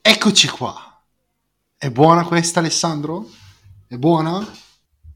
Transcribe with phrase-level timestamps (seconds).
[0.00, 1.02] Eccoci qua.
[1.76, 3.28] È buona questa, Alessandro?
[3.86, 4.38] È buona?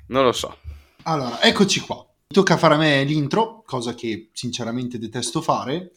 [0.09, 0.59] Non lo so.
[1.05, 2.07] Allora, eccoci qua.
[2.27, 5.93] Tocca fare a me l'intro, cosa che sinceramente detesto fare,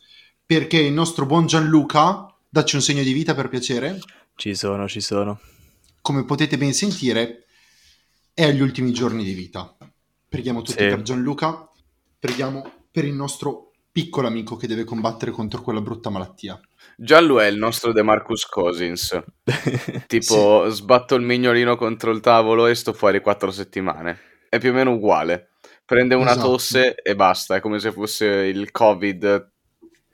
[0.45, 3.99] perché il nostro buon Gianluca, dacci un segno di vita per piacere.
[4.35, 5.39] Ci sono, ci sono.
[6.01, 7.45] Come potete ben sentire,
[8.33, 9.75] è agli ultimi giorni di vita.
[10.27, 10.87] Preghiamo tutti Sì.
[10.89, 11.69] per Gianluca,
[12.19, 16.59] preghiamo per il nostro piccolo amico che deve combattere contro quella brutta malattia.
[16.97, 19.17] Giallo è il nostro De Marcus Cousins.
[20.07, 24.19] Tipo, sbatto il mignolino contro il tavolo e sto fuori quattro settimane.
[24.49, 25.49] È più o meno uguale.
[25.85, 26.47] Prende una Esatto.
[26.49, 27.55] tosse e basta.
[27.55, 29.51] È come se fosse il Covid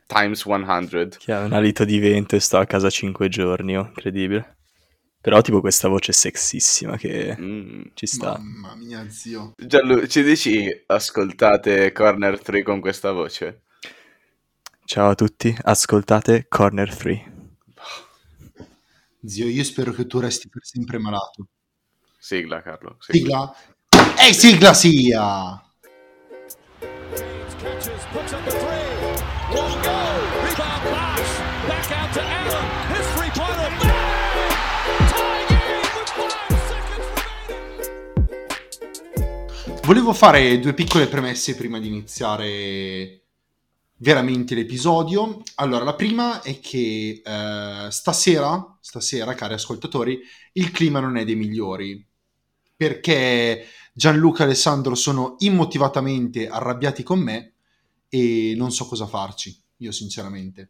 [0.07, 1.17] times 100.
[1.19, 4.57] Che ha un alito di vento e sto a casa 5 giorni, oh, incredibile.
[5.21, 7.81] Però tipo questa voce sexissima che Mm.
[7.93, 8.37] ci sta.
[8.39, 9.53] Mamma mia, zio.
[9.55, 13.61] Gianlu, ci dici ascoltate Corner 3 con questa voce?
[14.93, 17.31] Ciao a tutti, ascoltate Corner 3.
[19.25, 21.47] Zio, io spero che tu resti per sempre malato.
[22.19, 22.97] Sigla, Carlo.
[22.99, 23.55] sigla.
[23.87, 24.27] Sigla?
[24.27, 25.63] E sigla sia!
[39.83, 43.20] Volevo fare due piccole premesse prima di iniziare
[44.01, 45.41] veramente l'episodio.
[45.55, 50.19] Allora, la prima è che eh, stasera, stasera, cari ascoltatori,
[50.53, 52.05] il clima non è dei migliori.
[52.75, 57.53] Perché Gianluca e Alessandro sono immotivatamente arrabbiati con me
[58.09, 60.69] e non so cosa farci, io sinceramente.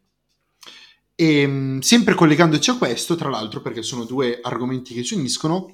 [1.15, 5.71] E mh, sempre collegandoci a questo, tra l'altro, perché sono due argomenti che ci uniscono,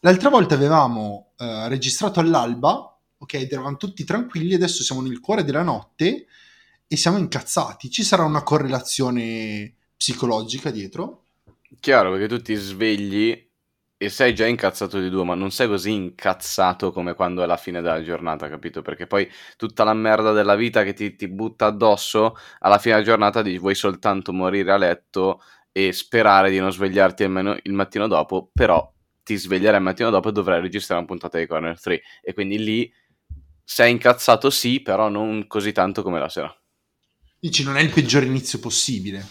[0.00, 5.62] l'altra volta avevamo eh, registrato all'alba, ok, eravamo tutti tranquilli, adesso siamo nel cuore della
[5.62, 6.26] notte
[6.86, 7.90] e siamo incazzati.
[7.90, 11.22] Ci sarà una correlazione psicologica dietro?
[11.80, 13.50] Chiaro, perché tu ti svegli
[13.96, 17.56] e sei già incazzato di due, ma non sei così incazzato come quando è la
[17.56, 18.82] fine della giornata, capito?
[18.82, 23.06] Perché poi tutta la merda della vita che ti, ti butta addosso, alla fine della
[23.06, 25.40] giornata di- vuoi soltanto morire a letto
[25.72, 28.90] e sperare di non svegliarti almeno il mattino dopo, però
[29.22, 32.02] ti sveglierai il mattino dopo e dovrai registrare una puntata di Corner 3.
[32.22, 32.92] E quindi lì
[33.64, 36.54] sei incazzato sì, però non così tanto come la sera.
[37.44, 39.22] Dici, non è il peggior inizio possibile.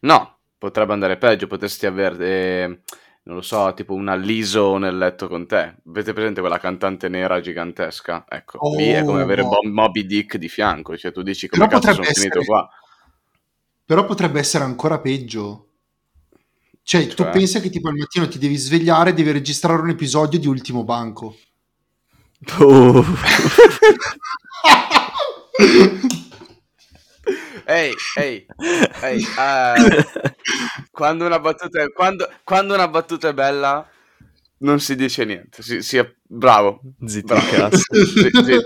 [0.00, 2.82] No, potrebbe andare peggio, potresti avere,
[3.22, 5.76] non lo so, tipo un alliso nel letto con te.
[5.86, 8.24] Avete presente quella cantante nera gigantesca?
[8.28, 9.50] Ecco, Oh, lì è come avere no.
[9.50, 12.58] Bob- Moby Dick di fianco, cioè tu dici come Però cazzo sono potrebbe finito essere-
[12.58, 12.68] qua?
[13.84, 15.68] Però potrebbe essere ancora peggio.
[16.82, 17.30] Cioè, tu Cioè?
[17.30, 20.82] pensa che tipo al mattino ti devi svegliare e devi registrare un episodio di Ultimo
[20.82, 21.36] Banco.
[22.58, 23.04] Oh,
[27.68, 28.46] Ehi, ehi,
[29.02, 30.06] ehi, eh,
[30.92, 33.84] quando, una battuta è, quando, quando una battuta è bella
[34.58, 37.50] non si dice niente, si, si è bravo, Zitti bravo.
[37.50, 37.82] cazzo.
[38.06, 38.64] Zitto, zitto,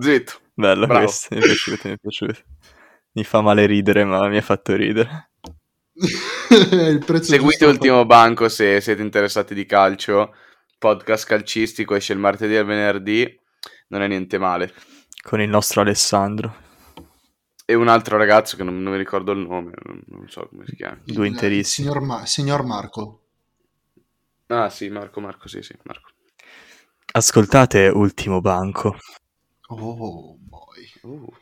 [0.00, 0.32] zitto.
[0.54, 1.04] Bello Bravo.
[1.04, 2.40] questo, mi è piaciuto, mi è piaciuto.
[3.12, 5.30] Mi fa male ridere, ma mi ha fatto ridere.
[6.50, 10.34] Seguite giusto- Ultimo Banco se siete interessati di calcio.
[10.78, 13.40] Podcast calcistico esce il martedì e il venerdì.
[13.88, 14.72] Non è niente male.
[15.22, 16.68] Con il nostro Alessandro.
[17.70, 20.66] E un altro ragazzo che non, non mi ricordo il nome, non, non so come
[20.66, 20.98] si chiama.
[21.04, 21.86] Due interissimi.
[21.86, 23.20] Signor, Ma- signor Marco.
[24.48, 26.10] Ah sì, Marco, Marco, sì, sì, Marco.
[27.12, 28.96] Ascoltate Ultimo Banco.
[29.70, 30.84] Oh, boy.
[31.02, 31.32] Uh,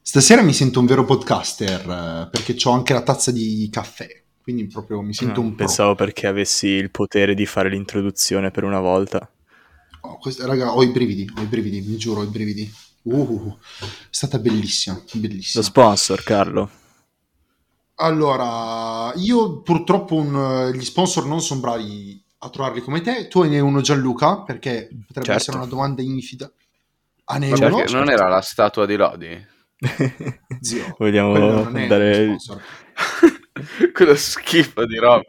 [0.00, 4.06] Stasera mi sento un vero podcaster eh, perché ho anche la tazza di caffè.
[4.40, 5.66] Quindi proprio mi sento No, un pro.
[5.66, 9.28] pensavo perché avessi il potere di fare l'introduzione per una volta.
[10.02, 12.70] Oh, questa- raga, ho i brividi, ho i brividi, vi giuro, ho i brividi.
[13.04, 15.64] Uh, è stata bellissima, Lo bellissima.
[15.64, 16.70] sponsor, Carlo.
[17.96, 23.28] Allora, io purtroppo un- gli sponsor non sono bravi a trovarli come te.
[23.28, 25.32] Tu ne hai uno Gianluca, perché potrebbe Certo.
[25.40, 26.50] essere una domanda infida.
[27.26, 27.76] Ah, ne Certo, uno?
[27.76, 29.46] perché non era la statua di Lodi?
[30.60, 32.36] Zio, Vogliamo dare...
[33.92, 35.22] Quello schifo di roba.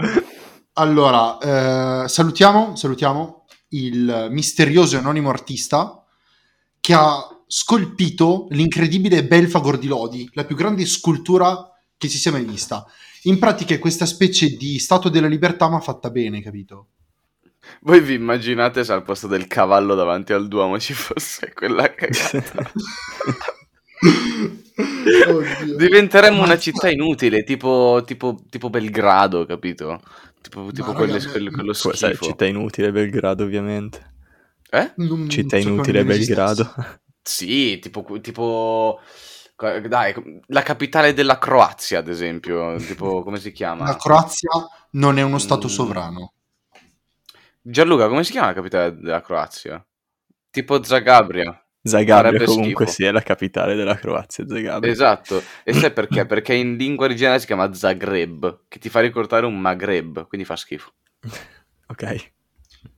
[0.74, 6.04] Allora, eh, salutiamo, salutiamo il misterioso e anonimo artista
[6.80, 12.44] che ha scolpito l'incredibile Belfagor di Lodi, la più grande scultura che si sia mai
[12.44, 12.86] vista.
[13.24, 16.88] In pratica è questa specie di Statua della Libertà ma fatta bene, capito?
[17.82, 22.72] Voi vi immaginate se al posto del cavallo davanti al Duomo ci fosse quella cagata?
[25.28, 25.78] Oddio.
[25.78, 30.02] Diventeremmo una città inutile, tipo, tipo, tipo Belgrado, capito?
[30.42, 32.26] Tipo, tipo raga, quelle, quelle- quello schifo.
[32.26, 34.14] città inutile Belgrado, ovviamente.
[34.70, 34.92] Eh?
[34.98, 36.74] Non Città sapevo inutile nemmeno Belgrado.
[37.28, 39.00] Sì, tipo, tipo
[39.58, 40.14] Dai,
[40.48, 43.86] la capitale della Croazia, ad esempio, tipo, come si chiama?
[43.86, 44.50] La Croazia
[44.92, 45.70] non è uno stato Mm.
[45.70, 46.34] sovrano.
[47.62, 49.84] Gianluca, come si chiama la capitale della Croazia?
[50.52, 51.60] Tipo Zagabria.
[51.82, 52.98] Zagabria comunque schifo.
[53.02, 54.92] sì, è la capitale della Croazia, Zagabria.
[54.92, 56.26] Esatto, e sai perché?
[56.26, 60.56] Perché in lingua originale si chiama Zagreb, che ti fa ricordare un Maghreb, quindi fa
[60.56, 60.94] schifo.
[61.88, 62.34] Ok.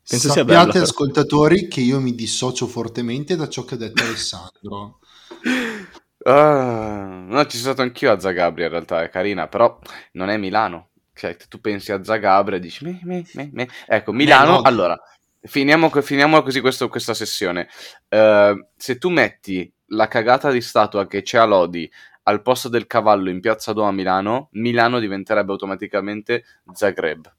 [0.07, 4.99] Penso Sappiate, bella, ascoltatori, che io mi dissocio fortemente da ciò che ha detto Alessandro.
[6.27, 9.79] Ah, no, ci sono stato anch'io a Zagabria in realtà, è carina, però
[10.13, 10.89] non è Milano.
[11.13, 13.69] Cioè, tu pensi a Zagabria e dici, me, me, me, me.
[13.85, 14.61] Ecco, Milano, no.
[14.63, 14.99] allora,
[15.39, 17.69] finiamo, finiamo così questo- questa sessione.
[18.09, 21.89] Eh, se tu metti la cagata di statua che c'è a Lodi
[22.23, 26.43] al posto del cavallo in Piazza Duomo a Milano, Milano diventerebbe automaticamente
[26.73, 27.33] Zagreb.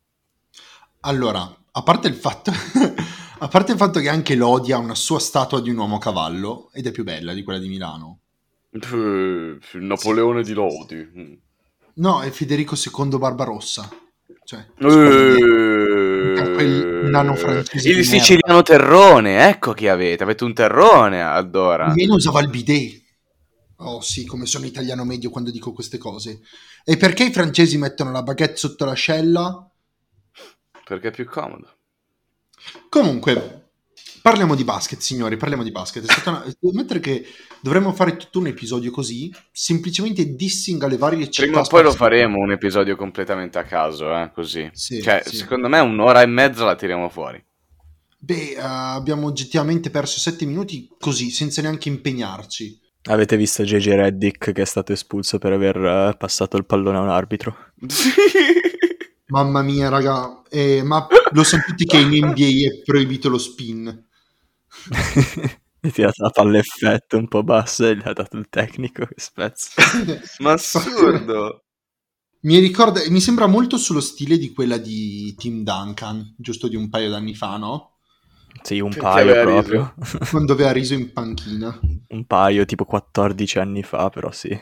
[1.01, 1.47] Allora,
[1.79, 2.51] a parte il fatto,
[3.39, 6.71] a parte il fatto che anche Lodi ha una sua statua di un uomo cavallo
[6.73, 8.19] ed è più bella di quella di Milano.
[8.71, 11.41] Il Napoleone di Lodi.
[11.95, 13.89] No, è Federico II Barbarossa.
[14.45, 21.87] Cioè, Eh, quel nano francese il siciliano terrone, ecco chi avete, avete un terrone allora.
[21.87, 23.03] Almeno usava il bidet.
[23.81, 26.41] Oh sì, come sono italiano medio quando dico queste cose.
[26.85, 29.71] E perché i francesi mettono la baguette sotto l'ascella?
[30.89, 31.69] Perché è più comodo.
[32.89, 33.73] Comunque,
[34.23, 36.03] parliamo di basket, signori, parliamo di basket.
[36.03, 36.45] È stata una...
[36.59, 37.27] Devo ammettere che
[37.61, 41.43] dovremmo fare tutto un episodio così, semplicemente dissing alle varie città.
[41.43, 44.71] Prima o poi lo faremo un episodio completamente a caso, eh, così.
[44.73, 45.37] Sì, cioè, sì.
[45.37, 47.45] secondo me un'ora e mezza la tiriamo fuori.
[48.21, 52.81] Beh, eh, abbiamo oggettivamente perso sette minuti così, senza neanche impegnarci.
[53.11, 57.03] Avete visto JJ Reddick che è stato espulso per aver eh, passato il pallone a
[57.03, 57.55] un arbitro?
[59.29, 64.07] Mamma mia, raga, eh, ma lo sanno tutti che in NBA è proibito lo spin.
[65.81, 69.07] Gli ha tirato la palla effetto un po' bassa e gli ha dato il tecnico
[69.07, 69.73] che spezza.
[70.39, 71.65] Ma assurdo.
[72.41, 76.89] Mi ricorda, mi sembra molto sullo stile di quella di Tim Duncan, giusto di un
[76.89, 77.99] paio d'anni fa, no?
[78.63, 79.95] Sì, un Che paio proprio.
[80.31, 81.79] Quando aveva riso in panchina.
[82.09, 84.59] un paio, tipo 14 anni fa, però sì.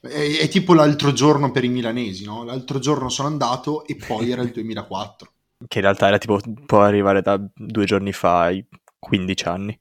[0.00, 2.44] È, è tipo l'altro giorno per i milanesi, no?
[2.44, 5.32] L'altro giorno sono andato e poi era il 2004.
[5.66, 8.64] Che in realtà era tipo, può arrivare da due giorni fa ai
[8.98, 9.78] 15 anni.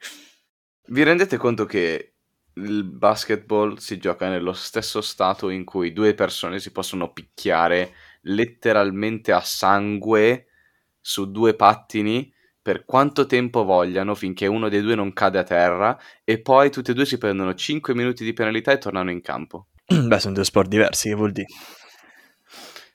[0.87, 2.13] Vi rendete conto che
[2.55, 7.93] il basketball si gioca nello stesso stato in cui due persone si possono picchiare
[8.23, 10.47] letteralmente a sangue
[10.99, 12.31] su due pattini
[12.61, 16.91] per quanto tempo vogliano finché uno dei due non cade a terra e poi tutti
[16.91, 19.67] e due si prendono 5 minuti di penalità e tornano in campo.
[20.07, 21.47] Beh, sono due sport diversi, che vuol dire?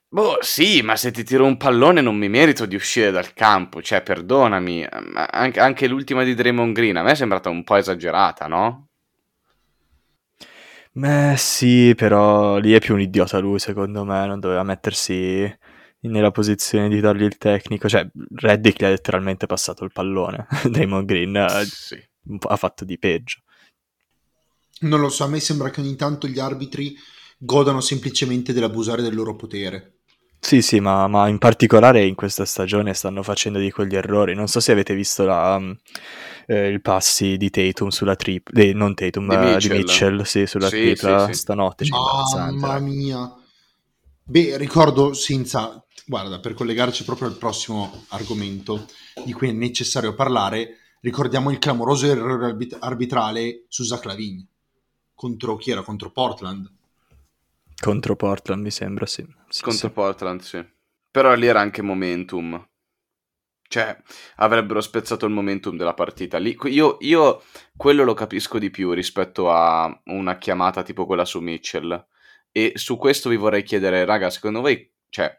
[0.08, 3.82] Boh, sì, ma se ti tiro un pallone non mi merito di uscire dal campo,
[3.82, 4.86] cioè, perdonami.
[5.12, 8.88] ma Anche, anche l'ultima di Draymond Green a me è sembrata un po' esagerata, no?
[10.92, 15.46] Beh, sì, però lì è più un idiota lui, secondo me, non doveva mettersi
[16.00, 17.88] nella posizione di dargli il tecnico.
[17.88, 20.46] Cioè, Reddick gli ha letteralmente passato il pallone.
[20.70, 22.02] Draymond Green eh, Sì.
[22.48, 23.40] ha fatto di peggio.
[24.80, 26.94] Non lo so, a me sembra che ogni tanto gli arbitri
[27.38, 29.92] godano semplicemente dell'abusare del loro potere.
[30.38, 34.34] Sì, sì, ma, ma in particolare in questa stagione stanno facendo di quegli errori.
[34.34, 35.74] Non so se avete visto la, um,
[36.46, 39.76] eh, il passi di Tatum sulla tripla, non Tatum, Di eh, di Mitchell.
[39.78, 41.40] Mitchell, sì, sulla Sì, tripla sì, sì.
[41.40, 41.86] stanotte.
[41.88, 43.34] Mamma mia.
[44.24, 45.80] Beh, ricordo senza...
[46.08, 48.86] Guarda, per collegarci proprio al prossimo argomento
[49.24, 54.46] di cui è necessario parlare, ricordiamo il clamoroso errore arbit- arbitrale su Zach Lavin.
[55.16, 55.82] Contro chi era?
[55.82, 56.70] Contro Portland.
[57.80, 59.26] Contro Portland, mi sembra, sì.
[59.48, 59.92] Sì, Contro sì.
[59.94, 60.64] Portland, sì.
[61.10, 62.68] Però lì era anche momentum.
[63.68, 64.00] Cioè,
[64.36, 66.36] avrebbero spezzato il momentum della partita.
[66.36, 67.42] Lì, io, io
[67.76, 72.06] quello lo capisco di più rispetto a una chiamata tipo quella su Mitchell.
[72.52, 75.34] E su questo vi vorrei chiedere, raga, secondo voi, cioè,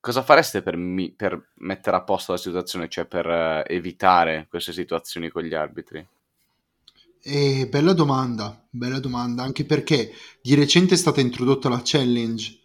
[0.00, 4.72] cosa fareste per, mi- per mettere a posto la situazione, cioè per eh, evitare queste
[4.72, 6.04] situazioni con gli arbitri?
[7.22, 10.10] E bella domanda, bella domanda, anche perché
[10.40, 12.58] di recente è stata introdotta la challenge,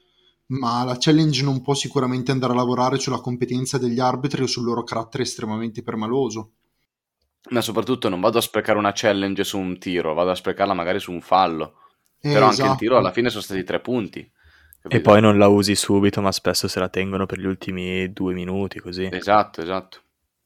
[0.47, 4.63] ma la challenge non può sicuramente andare a lavorare sulla competenza degli arbitri o sul
[4.63, 6.53] loro carattere estremamente permaloso.
[7.49, 10.99] Ma soprattutto non vado a sprecare una challenge su un tiro, vado a sprecarla magari
[10.99, 11.79] su un fallo.
[12.19, 12.79] Eh, Però anche il esatto.
[12.79, 14.19] tiro alla fine sono stati tre punti.
[14.19, 14.31] E
[14.81, 15.01] capito?
[15.01, 18.79] poi non la usi subito, ma spesso se la tengono per gli ultimi due minuti,
[18.79, 19.09] così.
[19.11, 20.01] Esatto, esatto.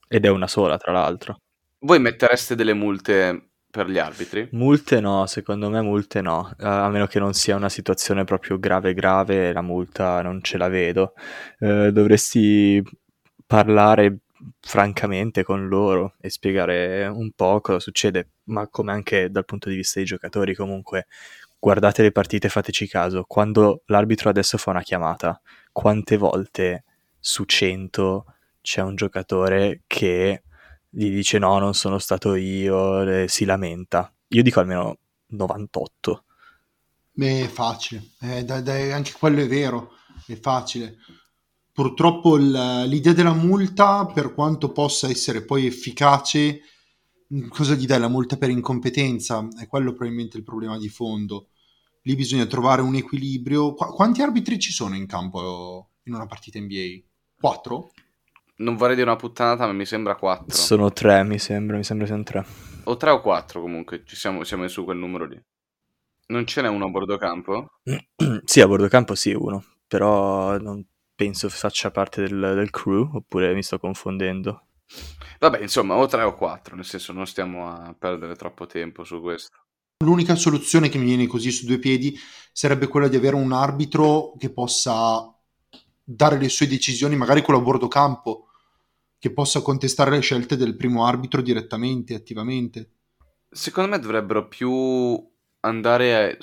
[0.08, 1.38] Ed è una sola, tra l'altro.
[1.80, 4.48] Voi mettereste delle multe per gli arbitri?
[4.52, 8.58] Multe no, secondo me multe no, Eh, a meno che non sia una situazione proprio
[8.58, 11.14] grave grave, la multa non ce la vedo.
[11.60, 12.84] Eh, dovresti
[13.46, 14.20] parlare
[14.62, 19.76] francamente con loro e spiegare un po' cosa succede, ma come anche dal punto di
[19.76, 21.08] vista dei giocatori comunque
[21.60, 25.40] guardate le partite fateci caso, quando l'arbitro adesso fa una chiamata,
[25.72, 26.86] quante volte
[27.20, 28.26] su 100
[28.62, 30.44] c'è un giocatore che
[30.90, 34.14] gli dice no, non sono stato io, e si lamenta.
[34.30, 36.26] Io dico almeno 98.
[37.12, 39.92] Beh, è facile, Eh, dai, dai, anche quello è vero,
[40.26, 40.98] è facile.
[41.72, 46.62] Purtroppo il- l'idea della multa, per quanto possa essere poi efficace,
[47.28, 49.48] mh, cosa gli dai la multa per incompetenza?
[49.60, 51.50] È quello probabilmente il problema di fondo.
[52.04, 53.74] Lì bisogna trovare un equilibrio.
[53.74, 57.08] Qua- quanti arbitri ci sono in campo in una partita NBA?
[57.40, 57.92] Quattro?
[58.60, 60.54] Non vorrei dire una puttanata, ma mi sembra 4.
[60.54, 62.46] Sono tre, mi sembra, mi sembra siano tre.
[62.84, 65.42] O 3 o 4 comunque, ci siamo, siamo su quel numero lì.
[66.28, 67.80] Non ce n'è uno a bordo campo?
[68.44, 70.86] sì, a bordo campo sì, uno, però non
[71.16, 74.66] penso faccia parte del, del crew, oppure mi sto confondendo.
[75.40, 79.22] Vabbè, insomma, o 3 o 4, nel senso non stiamo a perdere troppo tempo su
[79.22, 79.56] questo.
[80.04, 82.18] L'unica soluzione che mi viene così su due piedi
[82.52, 85.34] sarebbe quella di avere un arbitro che possa
[86.04, 88.49] dare le sue decisioni, magari quello a bordo campo,
[89.20, 92.92] che possa contestare le scelte del primo arbitro direttamente, attivamente.
[93.50, 95.30] Secondo me dovrebbero più
[95.62, 96.38] andare a...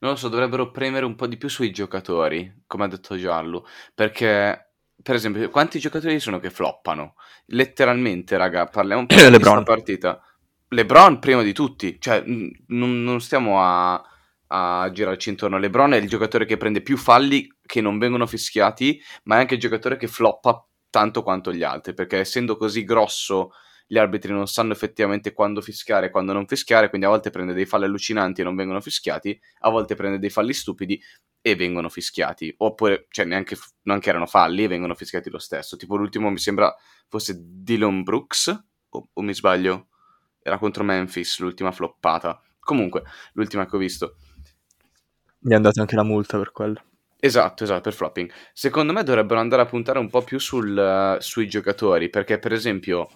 [0.00, 3.66] Non lo so, dovrebbero premere un po' di più sui giocatori, come ha detto Giallo,
[3.94, 7.14] perché, per esempio, quanti giocatori sono che floppano?
[7.46, 9.62] Letteralmente, raga, parliamo un po' di LeBron.
[9.62, 10.22] questa partita.
[10.68, 14.02] LeBron prima di tutti, cioè n- non, non stiamo a,
[14.48, 15.58] a girarci intorno.
[15.58, 19.54] LeBron è il giocatore che prende più falli che non vengono fischiati, ma è anche
[19.54, 20.66] il giocatore che floppa
[20.96, 23.50] tanto quanto gli altri, perché essendo così grosso
[23.86, 27.52] gli arbitri non sanno effettivamente quando fischiare e quando non fischiare, quindi a volte prende
[27.52, 30.98] dei falli allucinanti e non vengono fischiati, a volte prende dei falli stupidi
[31.42, 35.76] e vengono fischiati, oppure, cioè, neanche, neanche erano falli e vengono fischiati lo stesso.
[35.76, 36.74] Tipo l'ultimo mi sembra
[37.08, 39.88] fosse Dylan Brooks, o, o mi sbaglio?
[40.40, 42.40] Era contro Memphis, l'ultima floppata.
[42.58, 43.02] Comunque,
[43.34, 44.16] l'ultima che ho visto.
[45.40, 46.82] Mi è andata anche la multa per quello.
[47.26, 48.30] Esatto, esatto, per flopping.
[48.52, 52.52] Secondo me dovrebbero andare a puntare un po' più sul, eh, sui giocatori, perché per
[52.52, 53.08] esempio,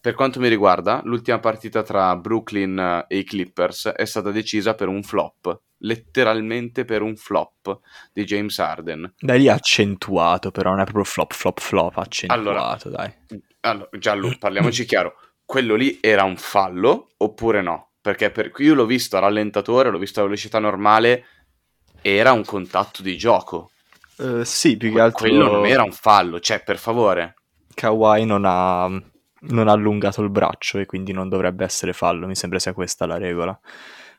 [0.00, 4.86] per quanto mi riguarda, l'ultima partita tra Brooklyn e i Clippers è stata decisa per
[4.86, 7.80] un flop, letteralmente per un flop
[8.12, 9.14] di James Harden.
[9.18, 13.12] Dai, lì accentuato, però non è proprio flop, flop, flop, accentuato, Allora, dai.
[13.60, 17.86] Allora, Giallo, parliamoci chiaro, quello lì era un fallo oppure no?
[18.00, 21.24] Perché per, io l'ho visto a rallentatore, l'ho visto a velocità normale,
[22.00, 23.70] era un contatto di gioco.
[24.18, 27.34] Eh, sì, più che altro Quello non era un fallo, cioè, per favore.
[27.74, 32.34] Kawhi non ha, non ha allungato il braccio e quindi non dovrebbe essere fallo, mi
[32.34, 33.58] sembra sia questa la regola.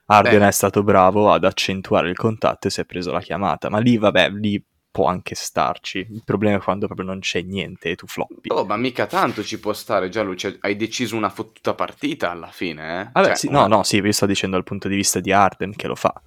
[0.05, 0.47] Arden Beh.
[0.47, 3.97] è stato bravo ad accentuare il contatto e si è preso la chiamata, ma lì,
[3.97, 5.99] vabbè, lì può anche starci.
[6.09, 8.49] Il problema è quando proprio non c'è niente e tu floppi.
[8.49, 12.47] Oh, ma mica tanto ci può stare, Giallo, cioè, hai deciso una fottuta partita alla
[12.47, 13.09] fine, eh?
[13.13, 15.31] Vabbè, Cioè, sì, una- no, no, sì, vi sto dicendo dal punto di vista di
[15.31, 16.19] Arden che lo fa.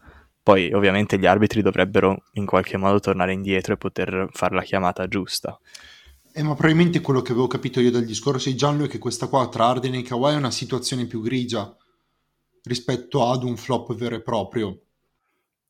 [0.42, 5.08] Poi, ovviamente, gli arbitri dovrebbero in qualche modo tornare indietro e poter fare la chiamata
[5.08, 5.58] giusta.
[6.34, 9.28] Eh, ma probabilmente quello che avevo capito io dal discorso di Gianlu è che questa
[9.28, 11.74] qua tra Arden e Kawhi è una situazione più grigia
[12.64, 14.80] rispetto ad un flop vero e proprio.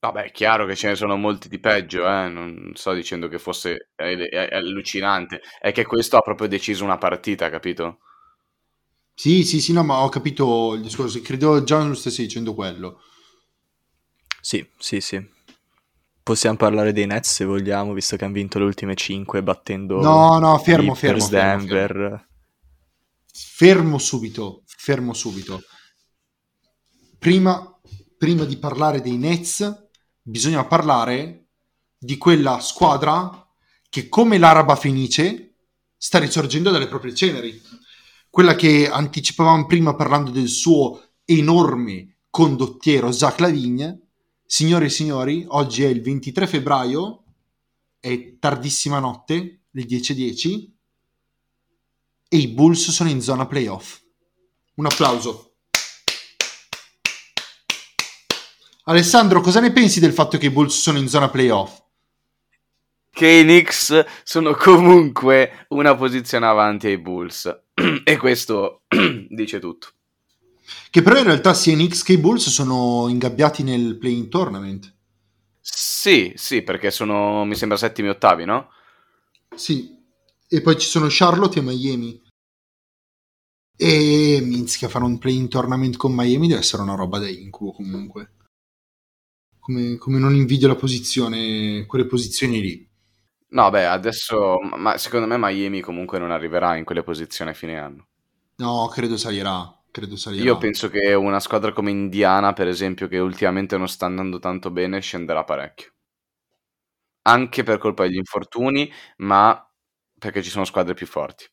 [0.01, 2.29] Vabbè, è chiaro che ce ne sono molti di peggio, eh?
[2.29, 6.85] Non sto dicendo che fosse è- è- è allucinante, è che questo ha proprio deciso
[6.85, 7.99] una partita, capito?
[9.15, 11.21] Sì, sì, sì, no, ma ho capito il discorso.
[11.21, 13.01] Credo Gianlu stesse dicendo quello.
[14.45, 15.25] Sì, sì, sì.
[16.21, 20.39] Possiamo parlare dei Nets se vogliamo, visto che hanno vinto le ultime 5 battendo No,
[20.41, 22.29] no, fermo, Clippers, fermo, fermo, Denver.
[23.33, 25.63] Fermo subito, fermo subito.
[27.21, 27.81] Prima,
[28.19, 29.89] prima di parlare dei Nets,
[30.21, 31.47] bisogna parlare
[31.97, 33.47] di quella squadra
[33.89, 35.55] che, come l'Araba Fenice,
[35.97, 37.63] sta risorgendo dalle proprie ceneri.
[38.29, 44.02] Quella che anticipavamo prima parlando del suo enorme condottiero Zach Lavigne.
[44.53, 47.25] Signore e signori, oggi è il 23 febbraio,
[47.99, 50.71] è tardissima notte, le 10.10,
[52.29, 54.03] e i Bulls sono in zona playoff.
[54.75, 55.55] Un applauso.
[58.85, 61.81] Alessandro, cosa ne pensi del fatto che i Bulls sono in zona playoff?
[63.09, 67.51] Che i Knicks sono comunque una posizione avanti ai Bulls.
[68.05, 68.83] e questo
[69.31, 69.95] dice tutto.
[70.91, 74.95] Che però in realtà sia Knicks che i Bulls sono ingabbiati nel play-in tournament.
[75.61, 78.71] Sì, sì, perché sono, mi sembra, settimi e ottavi, no?
[79.55, 79.99] Sì.
[80.49, 82.21] E poi ci sono Charlotte e Miami.
[83.77, 88.33] E Minzia fare un play-in tournament con Miami deve essere una roba da incubo comunque.
[89.59, 92.91] Come, come non invidio la posizione, quelle posizioni lì.
[93.51, 97.79] No, beh, adesso, ma secondo me Miami comunque non arriverà in quelle posizioni a fine
[97.79, 98.07] anno.
[98.57, 99.82] No, credo salirà.
[99.93, 100.43] Credo salirà.
[100.43, 104.73] Io penso che una squadra come Indiana, per esempio, che ultimamente non sta andando tanto
[104.73, 105.93] bene, scenderà parecchio.
[107.23, 109.65] Anche per colpa degli infortuni, ma
[110.19, 111.47] perché ci sono squadre più forti.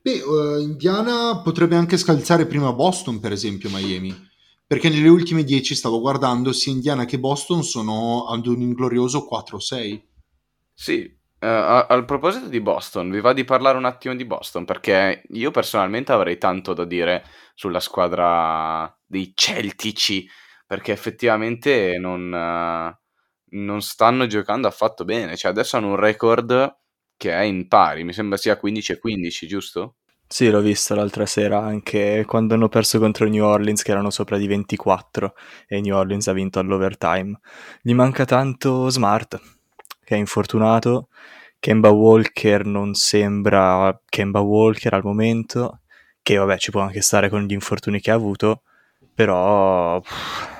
[0.00, 4.14] Beh, eh, Indiana potrebbe anche scalzare prima Boston, per esempio, Miami.
[4.64, 10.00] Perché nelle ultime 10 stavo guardando, sia Indiana che Boston sono ad un inglorioso 4-6.
[10.72, 14.64] Sì, eh, a- al proposito di Boston, vi va di parlare un attimo di Boston?
[14.64, 17.24] Perché io personalmente avrei tanto da dire
[17.54, 20.28] sulla squadra dei Celtici,
[20.66, 22.98] perché effettivamente non, eh,
[23.58, 25.36] non stanno giocando affatto bene.
[25.36, 26.78] Cioè, adesso hanno un record
[27.16, 29.96] che è in pari, mi sembra sia 15 e 15, giusto?
[30.28, 34.38] Sì, l'ho visto l'altra sera anche quando hanno perso contro New Orleans che erano sopra
[34.38, 35.34] di 24
[35.68, 37.38] e New Orleans ha vinto all'overtime.
[37.80, 39.40] Gli manca tanto Smart,
[40.06, 41.08] che è infortunato.
[41.58, 45.80] Kemba Walker non sembra Kemba Walker al momento,
[46.22, 48.62] che vabbè ci può anche stare con gli infortuni che ha avuto,
[49.12, 50.54] però pff,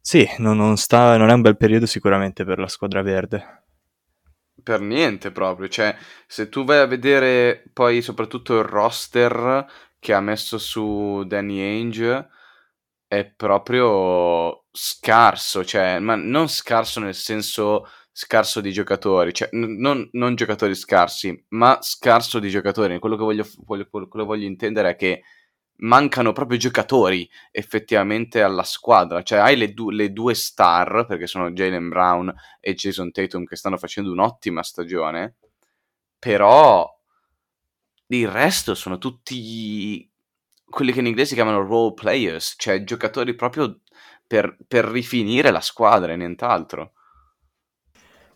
[0.00, 3.62] sì, non, non sta, non è un bel periodo sicuramente per la squadra verde.
[4.60, 9.64] Per niente proprio, cioè se tu vai a vedere poi soprattutto il roster
[10.00, 12.28] che ha messo su Danny Ainge
[13.06, 20.08] è proprio scarso, cioè, ma non scarso nel senso scarso di giocatori, cioè n- non,
[20.12, 22.98] non giocatori scarsi, ma scarso di giocatori.
[22.98, 25.22] Quello che voglio, voglio- quello voglio intendere è che
[25.82, 31.50] mancano proprio giocatori effettivamente alla squadra, cioè hai le, du- le due star, perché sono
[31.52, 35.36] Jalen Brown e Jason Tatum che stanno facendo un'ottima stagione,
[36.18, 36.86] però
[38.08, 40.08] il resto sono tutti
[40.64, 43.80] quelli che in inglese si chiamano role players, cioè giocatori proprio
[44.26, 46.92] per, per rifinire la squadra e nient'altro.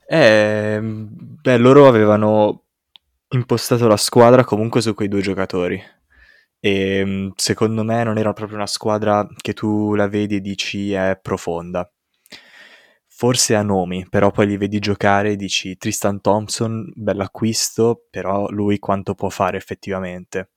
[0.06, 2.64] Eh, beh, loro avevano
[3.30, 5.82] impostato la squadra comunque su quei due giocatori.
[6.60, 10.92] E mm, secondo me non era proprio una squadra che tu la vedi e dici
[10.92, 11.88] è profonda.
[13.06, 18.78] Forse a nomi, però poi li vedi giocare e dici Tristan Thompson, bell'acquisto, però lui
[18.80, 20.50] quanto può fare effettivamente.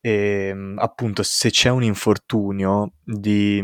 [0.00, 3.62] E mm, appunto, se c'è un infortunio, di,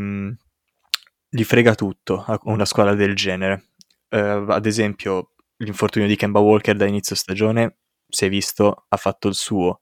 [1.28, 3.70] gli frega tutto a una squadra del genere.
[4.14, 9.29] Eh, ad esempio, l'infortunio di Kemba Walker da inizio stagione, si è visto, ha fatto
[9.29, 9.81] il suo.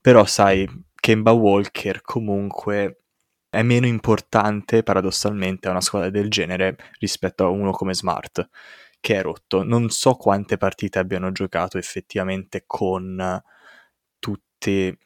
[0.00, 3.02] Però sai, Kemba Walker comunque
[3.50, 8.48] è meno importante paradossalmente a una squadra del genere rispetto a uno come Smart,
[9.00, 9.62] che è rotto.
[9.62, 13.42] Non so quante partite abbiano giocato effettivamente con
[14.18, 14.98] tutti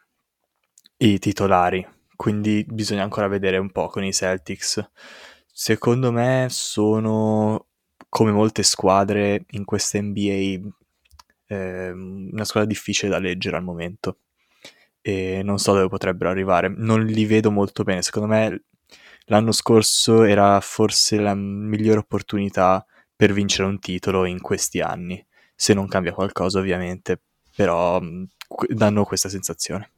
[0.99, 4.91] i titolari, quindi bisogna ancora vedere un po' con i Celtics.
[5.53, 7.69] Secondo me sono,
[8.11, 10.68] come molte squadre in questa NBA,
[11.46, 14.18] ehm, una squadra difficile da leggere al momento
[15.01, 16.68] e non so dove potrebbero arrivare.
[16.68, 18.03] Non li vedo molto bene.
[18.03, 18.64] Secondo me
[19.27, 25.73] l'anno scorso era forse la migliore opportunità per vincere un titolo in questi anni, se
[25.73, 27.20] non cambia qualcosa ovviamente,
[27.55, 28.01] però
[28.46, 29.90] que- danno questa sensazione.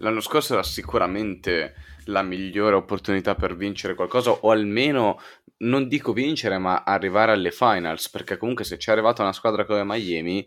[0.00, 5.20] L'anno scorso era sicuramente la migliore opportunità per vincere qualcosa, o almeno
[5.58, 9.84] non dico vincere, ma arrivare alle finals, perché comunque se c'è arrivata una squadra come
[9.84, 10.46] Miami,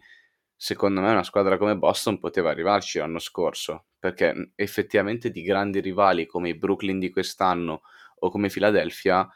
[0.56, 5.80] secondo me una squadra come Boston poteva arrivarci l'anno scorso, perché mh, effettivamente di grandi
[5.82, 7.82] rivali come i Brooklyn di quest'anno
[8.20, 9.28] o come Philadelphia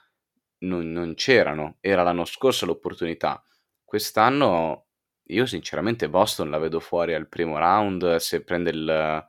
[0.60, 3.44] non, non c'erano, era l'anno scorso l'opportunità.
[3.84, 4.88] Quest'anno
[5.30, 9.26] io sinceramente Boston la vedo fuori al primo round se prende il,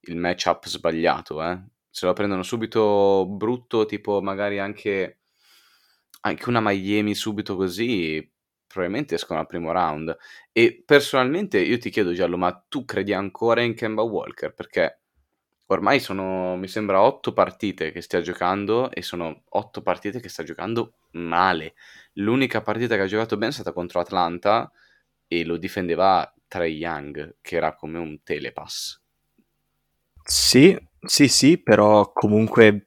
[0.00, 1.62] il matchup sbagliato, eh.
[1.90, 5.20] Se lo prendono subito brutto, tipo magari anche,
[6.26, 8.26] anche una Miami subito così,
[8.66, 10.16] probabilmente escono al primo round.
[10.52, 14.54] E personalmente io ti chiedo Giallo, ma tu credi ancora in Kemba Walker?
[14.54, 15.00] Perché
[15.66, 20.42] ormai sono, mi sembra, otto partite che stia giocando e sono otto partite che sta
[20.42, 21.74] giocando male.
[22.14, 24.70] L'unica partita che ha giocato bene è stata contro Atlanta
[25.26, 28.98] e lo difendeva Trey Young, che era come un telepass.
[30.22, 32.86] Sì, sì, sì, però comunque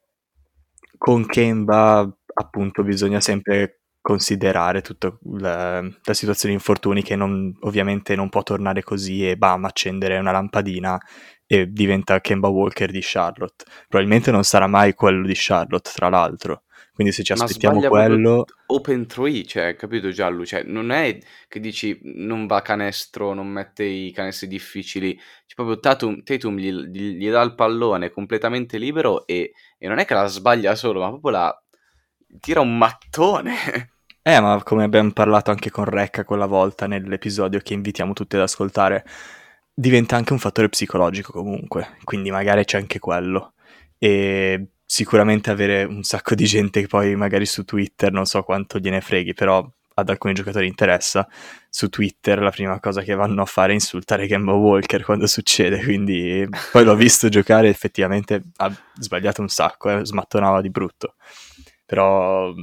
[0.97, 8.15] con Kemba appunto bisogna sempre considerare tutta la, la situazione di infortuni che non, ovviamente
[8.15, 10.97] non può tornare così e bam, accendere una lampadina
[11.45, 13.65] e diventa Kemba Walker di Charlotte.
[13.87, 16.63] Probabilmente non sarà mai quello di Charlotte, tra l'altro.
[16.93, 18.45] Quindi se ci aspettiamo quello...
[18.67, 20.45] open three, cioè, capito Giallo?
[20.45, 25.79] Cioè, non è che dici non va canestro, non mette i canestri difficili, cioè, proprio
[25.79, 30.15] Tatum, Tatum gli, gli- gli dà il pallone completamente libero e, e non è che
[30.15, 31.63] la sbaglia solo, ma proprio la
[32.39, 33.55] tira un mattone.
[34.27, 38.41] Eh, ma come abbiamo parlato anche con Recca quella volta nell'episodio che invitiamo tutti ad
[38.41, 39.05] ascoltare,
[39.73, 43.53] diventa anche un fattore psicologico comunque, quindi magari c'è anche quello.
[43.97, 48.79] E sicuramente avere un sacco di gente che poi magari su Twitter, non so quanto
[48.79, 49.65] gliene freghi, però
[49.99, 51.27] ad alcuni giocatori interessa,
[51.69, 55.83] su Twitter la prima cosa che vanno a fare è insultare Kemba Walker quando succede,
[55.83, 61.15] quindi poi l'ho visto giocare effettivamente ha sbagliato un sacco, eh, smattonava di brutto,
[61.87, 62.53] però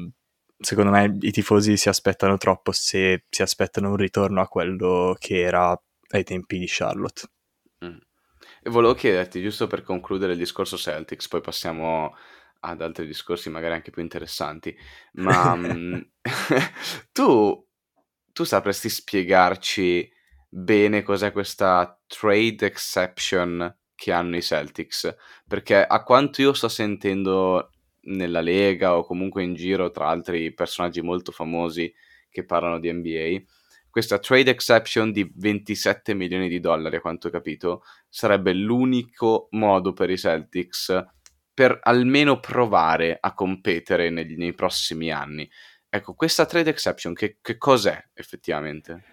[0.59, 5.41] secondo me i tifosi si aspettano troppo se si aspettano un ritorno a quello che
[5.41, 5.77] era
[6.11, 7.23] ai tempi di Charlotte.
[7.85, 7.97] Mm.
[8.63, 12.15] E volevo chiederti, giusto per concludere il discorso Celtics, poi passiamo
[12.61, 14.75] ad altri discorsi magari anche più interessanti,
[15.15, 15.57] ma
[17.13, 17.67] tu,
[18.33, 20.11] tu sapresti spiegarci
[20.49, 25.15] bene cos'è questa trade exception che hanno i Celtics?
[25.49, 27.71] Perché a quanto io sto sentendo
[28.07, 31.93] nella Lega o comunque in giro tra altri personaggi molto famosi
[32.31, 33.43] che parlano di NBA,
[33.95, 39.93] questa trade exception di 27 milioni di dollari, a quanto ho capito, sarebbe l'unico modo
[39.93, 41.05] per i Celtics
[41.55, 45.49] per almeno provare a competere negli, nei prossimi anni.
[45.88, 49.05] Ecco, questa trade exception che, che cos'è effettivamente?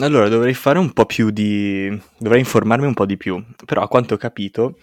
[0.00, 1.90] Allora, dovrei fare un po' più di...
[2.16, 4.78] dovrei informarmi un po' di più, però a quanto ho capito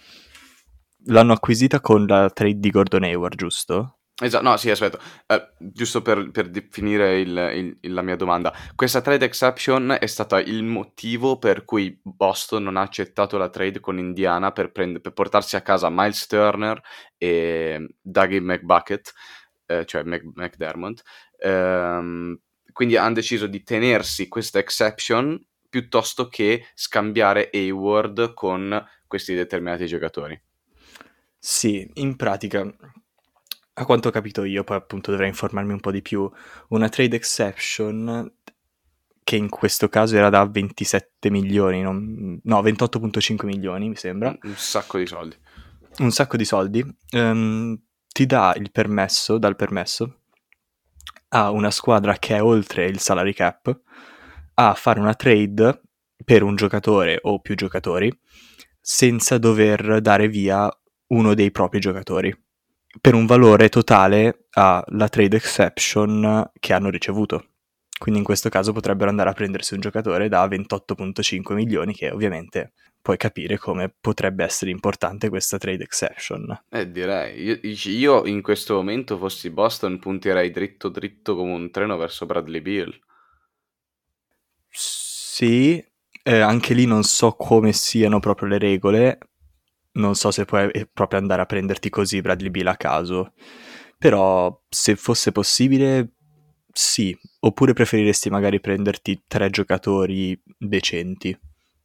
[1.08, 3.98] l'hanno acquisita con la trade di Gordon Hayward, giusto?
[4.20, 8.52] Esatto, no, sì, aspetta, eh, giusto per, per definire il, il, la mia domanda.
[8.74, 13.80] Questa trade exception è stata il motivo per cui Boston non ha accettato la trade
[13.80, 16.82] con Indiana per, prend- per portarsi a casa Miles Turner
[17.16, 19.14] e Dougie McBucket,
[19.68, 21.04] eh, cioè Mc- McDermott.
[21.38, 22.40] Ehm,
[22.74, 25.40] quindi hanno deciso di tenersi questa exception
[25.70, 30.42] piuttosto che scambiare Hayward con questi determinati giocatori.
[31.40, 32.66] Sì, in pratica
[33.80, 36.30] a quanto ho capito io, poi appunto dovrei informarmi un po' di più,
[36.70, 38.34] una trade exception
[39.24, 44.36] che in questo caso era da 27 milioni, non, no 28.5 milioni mi sembra.
[44.42, 45.36] Un sacco di soldi.
[46.00, 46.98] Un sacco di soldi.
[47.12, 50.22] Um, ti dà il permesso, dal permesso
[51.30, 53.80] a una squadra che è oltre il salary cap
[54.56, 55.82] a fare una trade
[56.24, 58.12] per un giocatore o più giocatori
[58.80, 60.72] senza dover dare via
[61.08, 62.36] uno dei propri giocatori
[63.00, 67.50] per un valore totale alla trade exception che hanno ricevuto.
[67.98, 72.74] Quindi in questo caso potrebbero andare a prendersi un giocatore da 28.5 milioni, che ovviamente
[73.02, 76.64] puoi capire come potrebbe essere importante questa trade exception.
[76.70, 77.42] Eh, direi.
[77.42, 82.62] Io, io in questo momento fossi Boston punterei dritto dritto come un treno verso Bradley
[82.62, 83.00] Beal.
[84.70, 85.84] Sì,
[86.24, 89.18] eh, anche lì non so come siano proprio le regole,
[89.98, 93.34] non so se puoi eh, proprio andare a prenderti così Bradley Beal a caso,
[93.98, 96.14] però se fosse possibile
[96.72, 101.38] sì, oppure preferiresti magari prenderti tre giocatori decenti,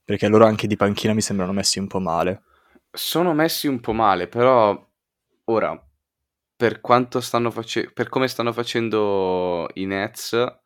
[0.04, 2.42] perché loro anche di panchina mi sembrano messi un po' male.
[2.90, 4.78] Sono messi un po' male, però
[5.44, 5.86] ora
[6.54, 10.60] per quanto stanno facendo per come stanno facendo i Nets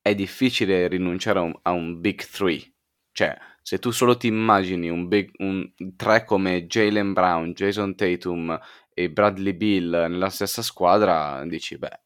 [0.00, 2.74] è difficile rinunciare a un, a un big three.
[3.12, 3.36] Cioè,
[3.68, 8.58] se tu solo ti immagini un, big, un tre come Jalen Brown, Jason Tatum
[8.94, 12.00] e Bradley Bill nella stessa squadra, dici, beh,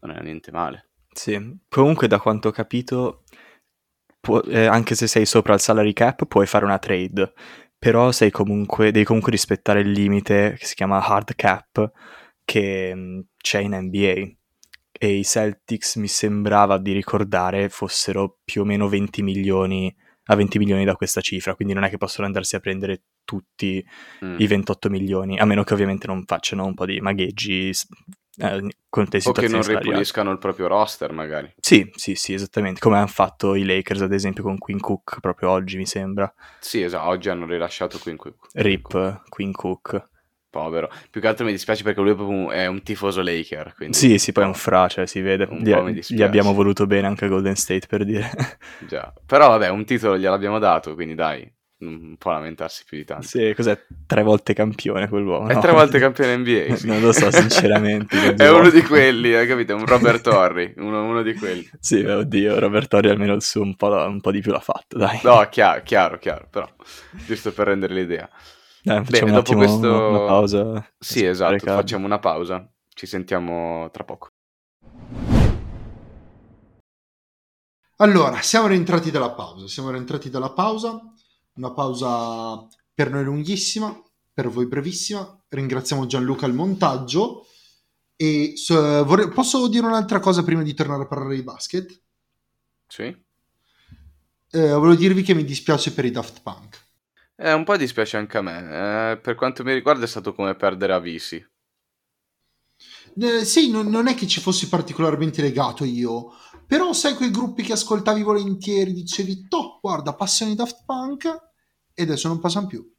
[0.00, 0.88] non è niente male.
[1.12, 3.22] Sì, comunque da quanto ho capito,
[4.18, 7.32] può, eh, anche se sei sopra il salary cap, puoi fare una trade,
[7.78, 11.92] però comunque, devi comunque rispettare il limite che si chiama hard cap
[12.44, 14.28] che mh, c'è in NBA.
[14.90, 20.58] E i Celtics mi sembrava di ricordare fossero più o meno 20 milioni a 20
[20.58, 23.84] milioni da questa cifra, quindi non è che possono andarsi a prendere tutti
[24.24, 24.36] mm.
[24.38, 27.72] i 28 milioni, a meno che ovviamente non facciano un po' di magheggi
[28.38, 29.84] eh, con le O che non salariali.
[29.84, 31.52] ripuliscano il proprio roster, magari.
[31.58, 35.50] Sì, sì, sì, esattamente, come hanno fatto i Lakers ad esempio con Queen Cook proprio
[35.50, 36.32] oggi mi sembra.
[36.60, 38.48] Sì, esatto, oggi hanno rilasciato Queen Cook.
[38.54, 40.12] Rip Queen Cook.
[40.54, 40.88] Povero.
[41.10, 43.74] Più che altro mi dispiace perché lui è un, è un tifoso Laker.
[43.74, 45.48] Quindi Sì, sì, poi è un fra, cioè si vede.
[45.50, 48.30] Un Gli, gli abbiamo voluto bene anche a Golden State per dire.
[48.86, 49.12] Già.
[49.26, 53.26] Però vabbè, un titolo gliel'abbiamo dato, quindi dai, non può lamentarsi più di tanto.
[53.26, 53.76] sì, cos'è?
[54.06, 55.48] Tre volte campione quell'uomo.
[55.48, 55.60] È no?
[55.60, 56.76] tre volte campione NBA.
[56.76, 56.86] sì.
[56.86, 58.36] Non lo so, sinceramente.
[58.38, 59.74] è uno di quelli, hai capito?
[59.74, 61.68] Un Robert Torrey, uno, uno di quelli.
[61.80, 64.98] Sì, oddio, Robert Torri almeno il suo un po', un po' di più l'ha fatto,
[64.98, 65.18] dai.
[65.24, 66.68] No, chiaro, chiaro, chiaro, però
[67.26, 68.30] giusto per rendere l'idea.
[68.84, 70.92] Dai, facciamo Bene, un dopo questo- una pausa.
[70.98, 71.80] Sì, esatto, Riccardo.
[71.80, 72.70] facciamo una pausa.
[72.90, 74.28] Ci sentiamo tra poco.
[77.98, 81.00] Allora, siamo rientrati dalla pausa, siamo rientrati dalla pausa,
[81.54, 83.98] una pausa per noi lunghissima,
[84.32, 85.42] per voi brevissima.
[85.48, 87.46] Ringraziamo Gianluca al montaggio
[88.16, 92.02] e so- vorrei- posso dire un'altra cosa prima di tornare a parlare di basket?
[92.86, 93.04] Sì?
[93.04, 96.83] Eh, volevo dirvi che mi dispiace per i Daft Punk.
[97.36, 99.12] Eh, un po' dispiace anche a me.
[99.12, 101.44] Eh, per quanto mi riguarda è stato come perdere Avisi.
[103.16, 106.32] Eh, sì, non, non è che ci fossi particolarmente legato io,
[106.66, 111.24] però sai quei gruppi che ascoltavi volentieri, dicevi, toh, guarda, passano i Daft Punk
[111.94, 112.92] e adesso non passano più.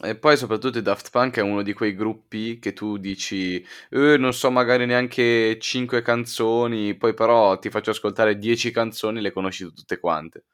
[0.00, 3.56] E poi soprattutto Daft Punk è uno di quei gruppi che tu dici,
[3.90, 9.22] eh, non so magari neanche 5 canzoni, poi però ti faccio ascoltare 10 canzoni e
[9.22, 10.44] le conosci tutte quante.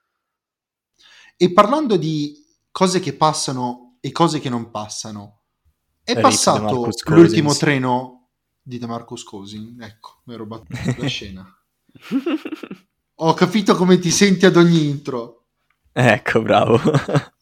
[1.37, 2.35] E parlando di
[2.71, 5.43] cose che passano e cose che non passano,
[6.03, 8.29] è Rip passato l'ultimo treno
[8.63, 9.81] di DeMarcus Cousins.
[9.81, 11.47] Ecco, mi ero battuto la scena.
[13.17, 15.45] Ho capito come ti senti ad ogni intro.
[15.93, 16.81] Ecco, bravo.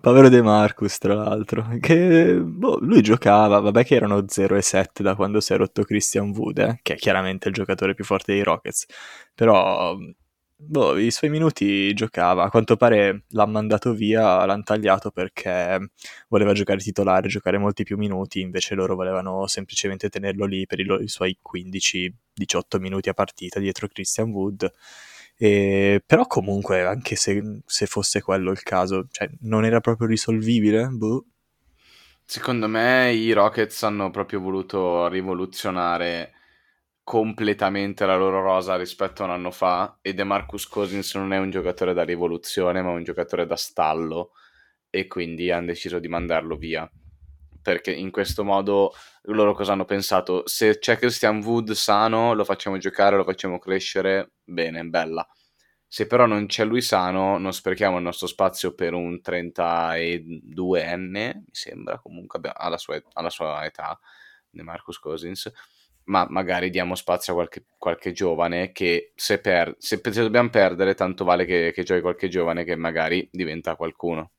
[0.00, 5.02] Povero De Marcus, tra l'altro, che boh, lui giocava, vabbè che erano 0 e 7
[5.02, 8.32] da quando si è rotto Christian Wood, eh, che è chiaramente il giocatore più forte
[8.32, 8.86] dei Rockets,
[9.34, 9.96] però
[10.62, 15.90] boh, i suoi minuti giocava, a quanto pare l'ha mandato via, l'hanno tagliato perché
[16.28, 20.84] voleva giocare titolare, giocare molti più minuti, invece loro volevano semplicemente tenerlo lì per i,
[20.84, 24.70] lo- i suoi 15-18 minuti a partita dietro Christian Wood.
[25.36, 30.86] E- però comunque, anche se, se fosse quello il caso, cioè, non era proprio risolvibile?
[30.88, 31.24] Boh.
[32.24, 36.32] Secondo me i Rockets hanno proprio voluto rivoluzionare
[37.10, 41.50] completamente la loro rosa rispetto a un anno fa e DeMarcus Cousins non è un
[41.50, 44.30] giocatore da rivoluzione ma un giocatore da stallo
[44.88, 46.88] e quindi hanno deciso di mandarlo via
[47.60, 48.92] perché in questo modo
[49.22, 50.46] loro cosa hanno pensato?
[50.46, 55.26] Se c'è Christian Wood sano lo facciamo giocare, lo facciamo crescere, bene, bella.
[55.88, 61.44] Se però non c'è lui sano, non sprechiamo il nostro spazio per un 32enne, mi
[61.50, 63.98] sembra, comunque alla sua, alla sua età,
[64.48, 65.50] di Marcus Cousins,
[66.10, 70.94] ma magari diamo spazio a qualche, qualche giovane che se, per, se, se dobbiamo perdere,
[70.94, 74.32] tanto vale che, che giochi qualche giovane che magari diventa qualcuno.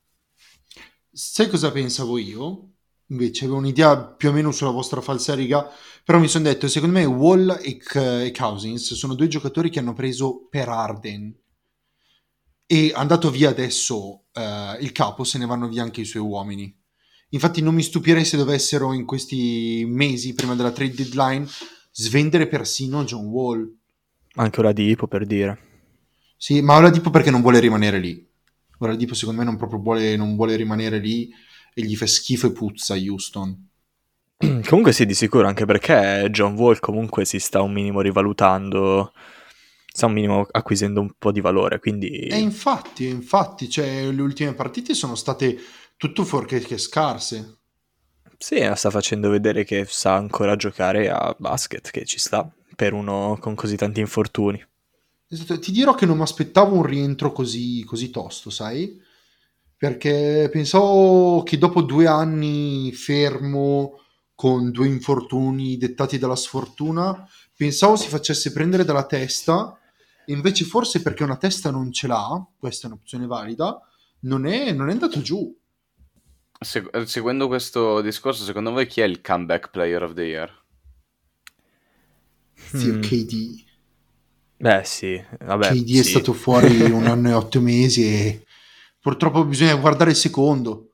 [1.10, 2.74] Sai cosa pensavo io?
[3.08, 5.70] Invece avevo un'idea più o meno sulla vostra falsariga,
[6.04, 9.80] però mi sono detto, secondo me Wall e, K- e Cousins sono due giocatori che
[9.80, 11.34] hanno preso per Arden
[12.66, 16.81] e andato via adesso eh, il capo, se ne vanno via anche i suoi uomini.
[17.34, 21.48] Infatti non mi stupirei se dovessero in questi mesi, prima della trade deadline,
[21.92, 23.74] svendere persino John Wall.
[24.36, 25.60] Anche ora di Ipo per dire.
[26.38, 28.28] Sì, ma ora tipo perché non vuole rimanere lì.
[28.80, 31.30] Ora tipo secondo me non proprio vuole, non vuole rimanere lì
[31.74, 33.70] e gli fa schifo e puzza Houston.
[34.68, 39.14] Comunque sì, di sicuro, anche perché John Wall comunque si sta un minimo rivalutando,
[39.86, 42.10] sta un minimo acquisendo un po' di valore, quindi...
[42.10, 45.60] E infatti, infatti, cioè, le ultime partite sono state
[46.02, 47.58] tutto fuorché che scarse.
[48.36, 53.38] Sì, sta facendo vedere che sa ancora giocare a basket, che ci sta, per uno
[53.40, 54.60] con così tanti infortuni.
[55.28, 59.00] Esatto, Ti dirò che non mi aspettavo un rientro così, così tosto, sai?
[59.78, 64.00] Perché pensavo che dopo due anni fermo,
[64.34, 69.78] con due infortuni dettati dalla sfortuna, pensavo si facesse prendere dalla testa,
[70.26, 73.80] e invece forse perché una testa non ce l'ha, questa è un'opzione valida,
[74.22, 75.56] non è, non è andato giù.
[76.64, 80.60] Se- eh, seguendo questo discorso, secondo voi chi è il comeback player of the year?
[82.54, 83.02] Zio Mm.
[83.02, 83.64] KD.
[84.58, 86.10] Beh sì, vabbè, KD è sì.
[86.12, 88.46] stato fuori un anno e otto mesi e
[89.00, 90.92] purtroppo bisogna guardare il secondo.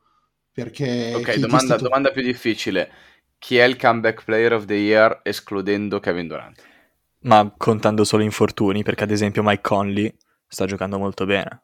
[0.51, 2.89] Perché Ok, è domanda, stato- domanda più difficile.
[3.37, 6.63] Chi è il comeback player of the year escludendo Kevin Durant?
[7.19, 10.11] Ma contando solo infortuni, perché ad esempio Mike Conley
[10.47, 11.61] sta giocando molto bene.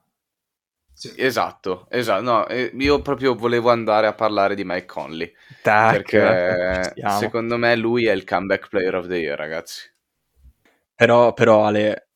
[0.94, 1.12] Sì.
[1.18, 2.22] Esatto, esatto.
[2.22, 5.32] No, io proprio volevo andare a parlare di Mike Conley.
[5.62, 9.92] Tac, perché secondo me lui è il comeback player of the year, ragazzi.
[10.96, 12.10] Però, però Ale,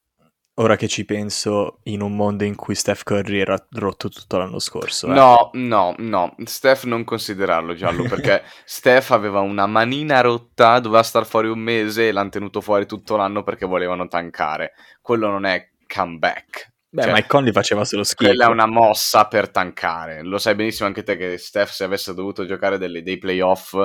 [0.56, 4.60] ora che ci penso, in un mondo in cui Steph Curry era rotto tutto l'anno
[4.60, 5.14] scorso, eh.
[5.14, 6.36] No, no, no.
[6.46, 12.08] Steph non considerarlo giallo perché Steph aveva una manina rotta, doveva star fuori un mese
[12.08, 14.74] e l'hanno tenuto fuori tutto l'anno perché volevano tankare.
[15.02, 16.76] Quello non è comeback.
[16.98, 18.24] Beh, Cioè, Mike Conley faceva solo schifo.
[18.32, 20.24] Quella è una mossa per tankare.
[20.24, 23.76] Lo sai benissimo anche te che Steph, se avesse dovuto giocare delle- dei playoff,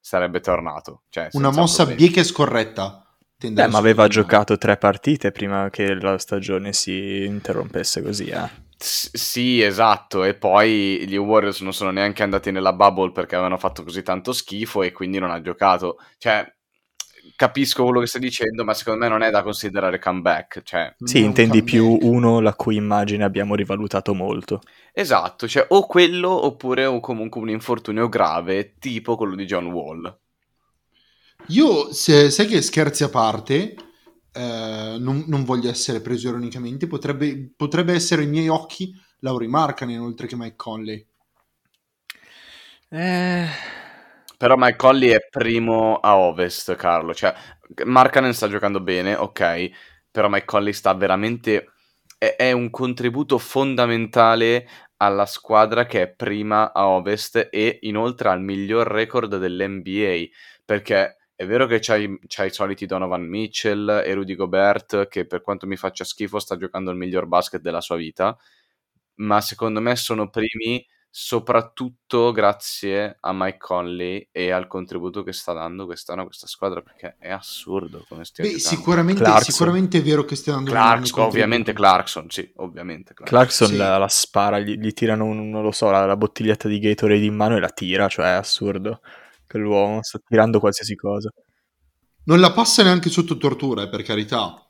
[0.00, 1.02] sarebbe tornato.
[1.08, 2.02] Cioè, Una mossa problemi.
[2.08, 3.06] bieca e scorretta.
[3.38, 8.64] Beh, ma aveva giocato tre partite prima che la stagione si interrompesse così, eh.
[8.78, 10.24] S- sì, esatto.
[10.24, 14.32] E poi gli Warriors non sono neanche andati nella bubble perché avevano fatto così tanto
[14.32, 15.98] schifo e quindi non ha giocato.
[16.18, 16.52] Cioè,
[17.36, 20.62] capisco quello che stai dicendo, ma secondo me non è da considerare comeback.
[20.62, 22.02] Cioè, Sì, intendi più comeback.
[22.02, 24.60] uno la cui immagine abbiamo rivalutato molto.
[24.92, 30.18] esatto, cioè o quello oppure o comunque un infortunio grave, tipo quello di John Wall.
[31.48, 33.74] Io, se, sai che scherzi a parte,
[34.32, 40.00] eh, non, non voglio essere preso ironicamente, potrebbe, potrebbe essere ai miei occhi Lauri Markkanen
[40.00, 41.06] oltre che Mike Conley.
[42.90, 43.46] Eh,
[44.36, 47.14] Però Mike Conley è primo a ovest, Carlo.
[47.14, 47.34] Cioè,
[47.84, 49.70] Markkanen sta giocando bene, ok,
[50.10, 51.70] però Mike Conley sta veramente...
[52.18, 54.66] È, è un contributo fondamentale
[54.98, 60.24] alla squadra che è prima a ovest e inoltre ha il miglior record dell'NBA,
[60.64, 65.42] perché è vero che c'hai, c'hai i soliti Donovan Mitchell e Rudy Gobert, che per
[65.42, 68.34] quanto mi faccia schifo sta giocando il miglior basket della sua vita,
[69.16, 70.84] ma secondo me sono primi
[71.18, 76.82] soprattutto grazie a Mike Conley e al contributo che sta dando quest'anno a questa squadra
[76.82, 81.72] perché è assurdo come stia Beh, sicuramente, sicuramente è vero che stia dando Clarkson, ovviamente
[81.72, 83.38] Clarkson, sì, ovviamente Clarkson.
[83.38, 83.76] Clarkson Sì.
[83.76, 87.24] la, la spara, gli, gli tirano, un- non lo so, la, la bottiglietta di Gatorade
[87.24, 89.00] in mano e la tira, cioè è assurdo.
[89.48, 91.32] Quell'uomo sta tirando qualsiasi cosa.
[92.24, 94.62] Non la passa neanche sotto tortura, eh, per carità.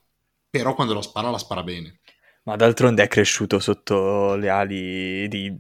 [0.48, 1.98] Però quando la spara, la spara bene.
[2.44, 5.52] Ma d'altronde è cresciuto sotto le ali di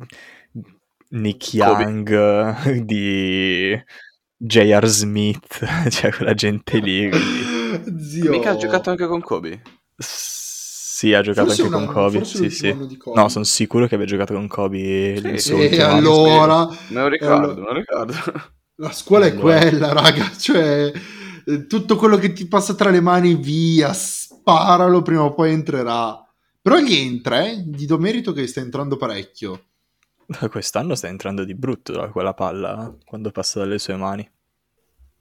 [1.10, 1.82] Nick Kobe.
[1.82, 3.78] Young, di
[4.36, 4.86] J.R.
[4.86, 7.08] Smith, cioè quella gente lì.
[7.08, 7.54] quindi-
[8.02, 8.30] Zio.
[8.30, 9.62] Mica ha giocato anche con Kobe?
[9.96, 12.18] Sì, ha giocato Forse anche con Kobe.
[12.18, 12.68] forse Sì, sì.
[12.68, 13.20] anno di Kobe.
[13.20, 15.54] No, sono sicuro che abbia giocato con Kobe Sì, sì.
[15.54, 18.14] E allora Me lo ricordo, allora- me lo ricordo.
[18.76, 19.58] la scuola è Allora.
[19.58, 20.30] quella, raga.
[20.36, 20.92] Cioè,
[21.44, 26.18] eh, tutto quello che ti passa tra le mani, via, sparalo, prima o poi entrerà.
[26.62, 27.56] Però gli entra, eh?
[27.58, 29.60] Gli do merito che sta entrando parecchio.
[30.50, 34.28] Quest'anno sta entrando di brutto da quella palla quando passa dalle sue mani.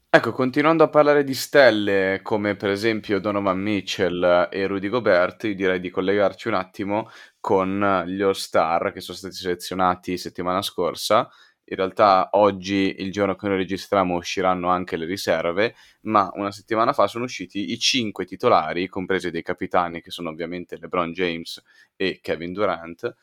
[0.10, 5.56] Ecco, continuando a parlare di stelle come per esempio Donovan Mitchell e Rudy Gobert, io
[5.56, 7.10] direi di collegarci un attimo
[7.41, 11.30] con gli All-Star che sono stati selezionati settimana scorsa.
[11.65, 16.94] In realtà oggi, il giorno che noi registriamo, usciranno anche le riserve, ma una settimana
[16.94, 21.62] fa sono usciti i cinque titolari, compresi dei capitani che sono ovviamente LeBron James
[21.98, 23.13] e Kevin Durant,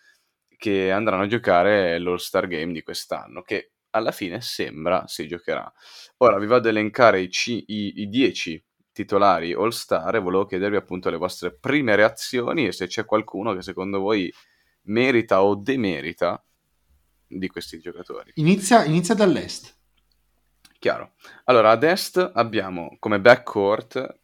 [0.62, 5.70] che andranno a giocare l'All-Star Game di quest'anno, che alla fine sembra si giocherà.
[6.18, 10.46] Ora vi vado ad elencare i, ci- i, i 10 titolari All Star e volevo
[10.46, 14.32] chiedervi appunto le vostre prime reazioni e se c'è qualcuno che secondo voi
[14.82, 16.40] merita o demerita
[17.26, 18.30] di questi giocatori.
[18.36, 19.76] Inizia, inizia dall'est.
[20.78, 21.14] Chiaro.
[21.46, 24.20] Allora, ad est abbiamo come backcourt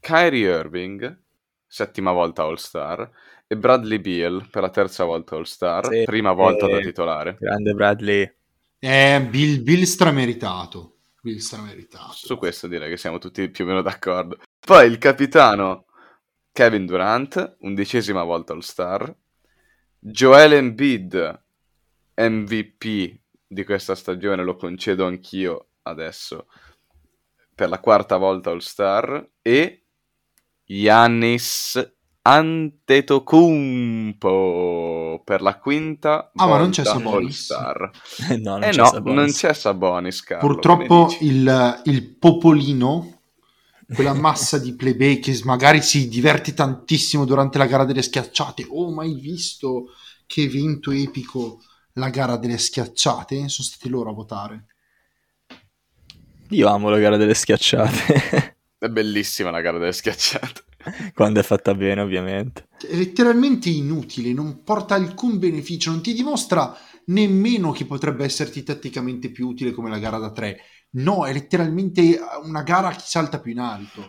[0.00, 1.22] Kyrie Irving,
[1.66, 3.10] settima volta All Star,
[3.52, 6.04] e Bradley Beal per la terza volta All Star, Sì.
[6.04, 7.36] prima volta da Eh, titolare.
[7.38, 8.34] Grande Bradley.
[8.78, 10.96] Eh, Bill, Bill strameritato.
[11.20, 12.12] Bill strameritato.
[12.14, 14.38] Su questo direi che siamo tutti più o meno d'accordo.
[14.58, 15.84] Poi il capitano
[16.50, 19.14] Kevin Durant, undicesima volta All Star.
[19.98, 21.42] Joel Embiid,
[22.16, 26.46] MVP di questa stagione, lo concedo anch'io adesso,
[27.54, 29.28] per la quarta volta All Star.
[29.42, 29.84] E
[30.64, 37.42] Giannis Antetokounmpo per la quinta Ah, ma non c'è Sabonis?
[37.44, 37.90] Star.
[38.40, 39.18] no, non eh c'è no, Sabonis.
[39.18, 40.46] non c'è Sabonis, Carlo.
[40.46, 43.18] Purtroppo il, il popolino,
[43.92, 48.66] quella massa di plebei che magari si diverte tantissimo durante la gara delle schiacciate.
[48.70, 49.88] Oh, mai visto
[50.26, 51.60] che evento epico
[51.94, 53.48] la gara delle schiacciate?
[53.48, 54.66] Sono stati loro a votare.
[56.50, 58.56] Io amo la gara delle schiacciate.
[58.78, 60.62] È bellissima la gara delle schiacciate.
[61.14, 62.68] Quando è fatta bene, ovviamente.
[62.78, 69.30] È letteralmente inutile, non porta alcun beneficio, non ti dimostra nemmeno che potrebbe esserti tatticamente
[69.30, 70.60] più utile come la gara da tre.
[70.92, 74.06] No, è letteralmente una gara a chi salta più in alto.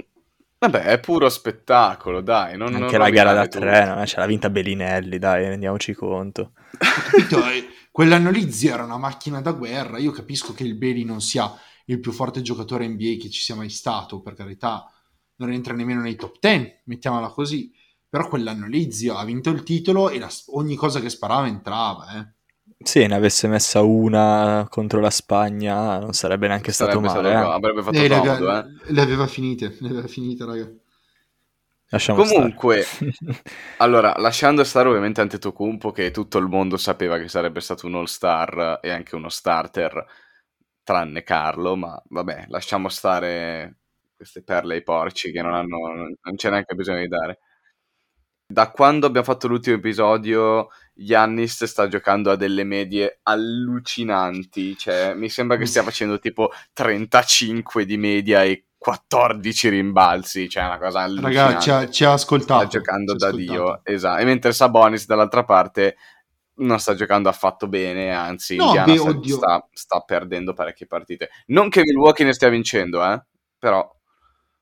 [0.60, 2.58] Vabbè, è puro spettacolo, dai.
[2.58, 4.00] Non, Anche non la gara da rovinare tre, tutto.
[4.00, 4.06] no?
[4.06, 6.54] ce l'ha vinta Bellinelli, dai, rendiamoci conto.
[6.78, 7.46] Capito?
[7.46, 10.00] Eh, Quell'anno lì zio era una macchina da guerra.
[10.00, 11.54] Io capisco che il Beli non sia
[11.86, 14.92] il più forte giocatore NBA che ci sia mai stato, per carità,
[15.38, 17.72] non entra nemmeno nei top 10, mettiamola così.
[18.10, 22.06] Però quell'anno lì zio ha vinto il titolo e la- ogni cosa che sparava entrava.
[22.20, 22.34] Eh.
[22.84, 27.30] Se ne avesse messa una contro la Spagna, non sarebbe neanche stato Sarebbe male.
[27.32, 27.54] stato- eh.
[27.56, 28.94] avrebbe fatto Eh, le, comodo, aveva, eh.
[28.94, 30.72] le aveva finite, le aveva finite, raga.
[31.90, 32.86] Lasciamo Comunque.
[33.78, 38.80] Allora, lasciando stare ovviamente Antetokounmpo che tutto il mondo sapeva che sarebbe stato un all-star
[38.82, 40.04] e anche uno starter,
[40.84, 43.78] tranne Carlo, ma vabbè, lasciamo stare
[44.24, 47.40] queste perle ai porci che non hanno non c'è neanche bisogno di dare.
[48.46, 55.30] Da quando abbiamo fatto l'ultimo episodio, Giannis sta giocando a delle medie allucinanti, cioè mi
[55.30, 61.00] sembra che stia facendo tipo 35 di media e 14 rimbalzi, cioè è una cosa
[61.02, 62.60] allucinante Raga, ci ha, ci ha ascoltato.
[62.60, 63.52] sta giocando da ascoltato.
[63.54, 64.22] Dio, esatto.
[64.22, 65.96] E mentre Sabonis dall'altra parte
[66.56, 71.30] non sta giocando affatto bene, anzi No, beh, sta, sta- sta perdendo parecchie partite.
[71.48, 73.24] Non che Milwaukee ne stia vincendo, eh,
[73.58, 73.90] però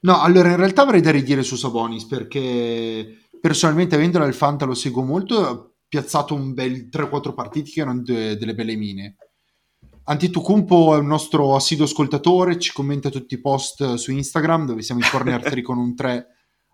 [0.04, 4.74] No, allora in realtà avrei da ridire su Sabonis perché personalmente avendolo al Fanta lo
[4.74, 9.16] seguo molto, ha piazzato un bel 3-4 partite che erano de- delle belle mine.
[10.04, 15.02] Antetokounmpo è un nostro assiduo ascoltatore, ci commenta tutti i post su Instagram dove siamo
[15.02, 16.28] in corner 3 con un 3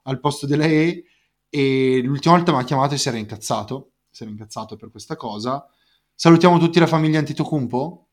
[0.03, 1.03] al posto della E
[1.49, 5.15] e l'ultima volta mi ha chiamato e si era incazzato, si era incazzato per questa
[5.15, 5.65] cosa.
[6.13, 8.03] Salutiamo tutti la famiglia Antetokounmpo.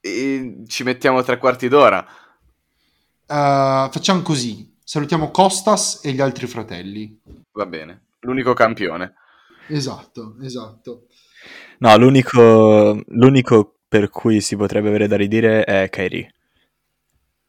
[0.00, 2.04] E ci mettiamo tre quarti d'ora.
[3.32, 7.18] Uh, facciamo così, salutiamo Costas e gli altri fratelli.
[7.52, 8.08] Va bene.
[8.20, 9.14] L'unico campione.
[9.68, 11.06] Esatto, esatto.
[11.78, 16.30] No, l'unico, l'unico per cui si potrebbe avere da ridire è Kyrie.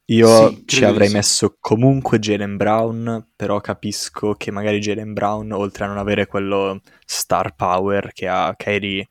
[0.05, 1.15] Io Sì, ci avrei sì.
[1.15, 6.81] messo comunque Jalen Brown, però capisco che magari Jalen Brown, oltre a non avere quello
[7.05, 9.07] star power che ha Kyrie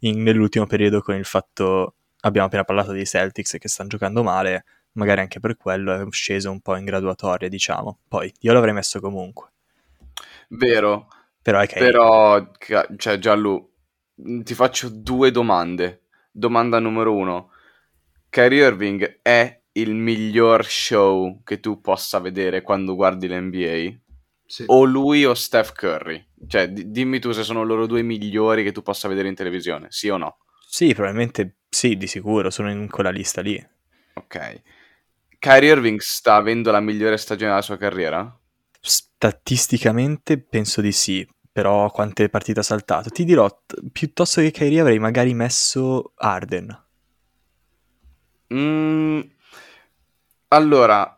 [0.00, 4.64] in- nell'ultimo periodo con il fatto, abbiamo appena parlato dei Celtics che stanno giocando male,
[4.92, 7.98] magari anche per quello è sceso un po' in graduatoria, diciamo.
[8.08, 9.52] Poi io l'avrei messo comunque,
[10.48, 11.08] Vero.
[11.42, 11.90] però è Kyrie.
[11.90, 12.52] Però,
[12.96, 13.70] cioè, Giallo,
[14.14, 16.02] mh, ti faccio due domande.
[16.30, 17.50] Domanda numero uno.
[18.28, 23.98] Kyrie Irving è il miglior show che tu possa vedere quando guardi l'NBA?
[24.46, 24.64] Sì.
[24.66, 26.24] O lui o Steph Curry?
[26.46, 29.86] Cioè, di- dimmi tu se sono loro due migliori che tu possa vedere in televisione,
[29.90, 30.38] sì o no?
[30.66, 33.64] Sì, probabilmente sì, di sicuro, sono in quella lista lì.
[34.14, 34.62] Ok.
[35.40, 38.32] Kyrie Irving sta avendo la migliore stagione della sua carriera?
[38.82, 43.08] Statisticamente penso di sì, però quante partite ha saltato?
[43.08, 46.84] Ti dirò, t- piuttosto che Kyrie avrei magari messo Arden.
[48.52, 49.20] Mm,
[50.48, 51.16] allora,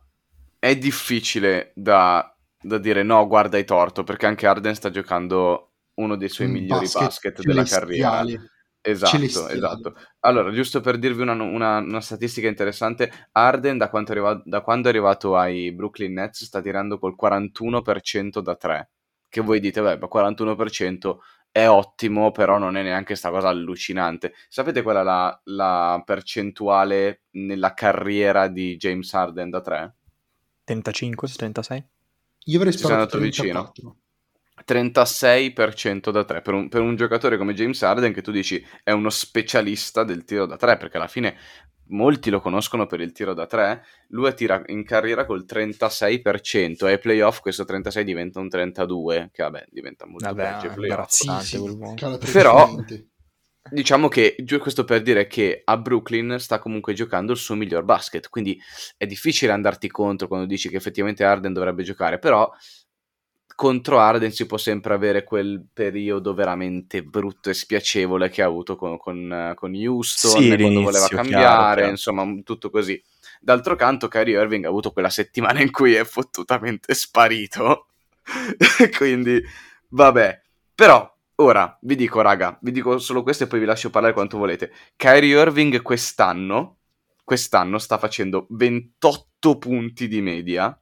[0.59, 6.17] è difficile da, da dire no, guarda hai torto, perché anche Arden sta giocando uno
[6.17, 8.25] dei suoi Un migliori basket basket, della carriera.
[8.25, 8.52] celestiale.
[8.85, 9.55] Esatto, Celestiale.
[9.55, 9.95] esatto.
[10.21, 14.91] Allora, giusto per dirvi una, una- una statistica interessante, Arden da, arriva- da quando è
[14.91, 18.91] arrivato ai Brooklyn Nets sta tirando col 41% da 3,
[19.29, 21.19] che voi dite, beh, ma 41%
[21.53, 24.33] è ottimo, però non è neanche sta cosa allucinante.
[24.49, 29.95] Sapete qual è la, la percentuale nella carriera di James Harden da 3?
[30.65, 31.87] 35, 36?
[32.47, 33.73] Io avrei sparato andato vicino.
[34.65, 35.43] 34.
[35.53, 38.91] 36% da 3 per un, per un giocatore come James Harden che tu dici è
[38.91, 41.37] uno specialista del tiro da 3 perché alla fine
[41.89, 46.91] molti lo conoscono per il tiro da 3 lui tira in carriera col 36% e
[46.93, 51.21] ai playoff questo 36 diventa un 32 che vabbè diventa molto Vabbè, peggio playoff.
[52.33, 52.85] Però-.
[53.71, 58.29] Diciamo che questo per dire che a Brooklyn sta comunque giocando il suo miglior basket,
[58.29, 58.61] quindi
[58.97, 62.51] è difficile andarti contro quando dici che effettivamente Arden dovrebbe giocare, però
[63.63, 68.75] contro Arden si può sempre avere quel periodo veramente brutto e spiacevole che ha avuto
[68.75, 71.91] con, con, con Houston Sì, quando voleva chiaro, cambiare, chiaro.
[71.91, 73.01] insomma tutto così.
[73.41, 77.87] D'altro canto Kyrie Irving ha avuto quella settimana in cui è fottutamente sparito,
[78.99, 79.41] quindi
[79.91, 80.43] vabbè.
[80.75, 84.39] Però ora vi dico, raga, vi dico solo questo e poi vi lascio parlare quanto
[84.39, 84.73] volete.
[84.97, 86.79] Kyrie Irving quest'anno,
[87.23, 90.77] quest'anno sta facendo 28 punti di media,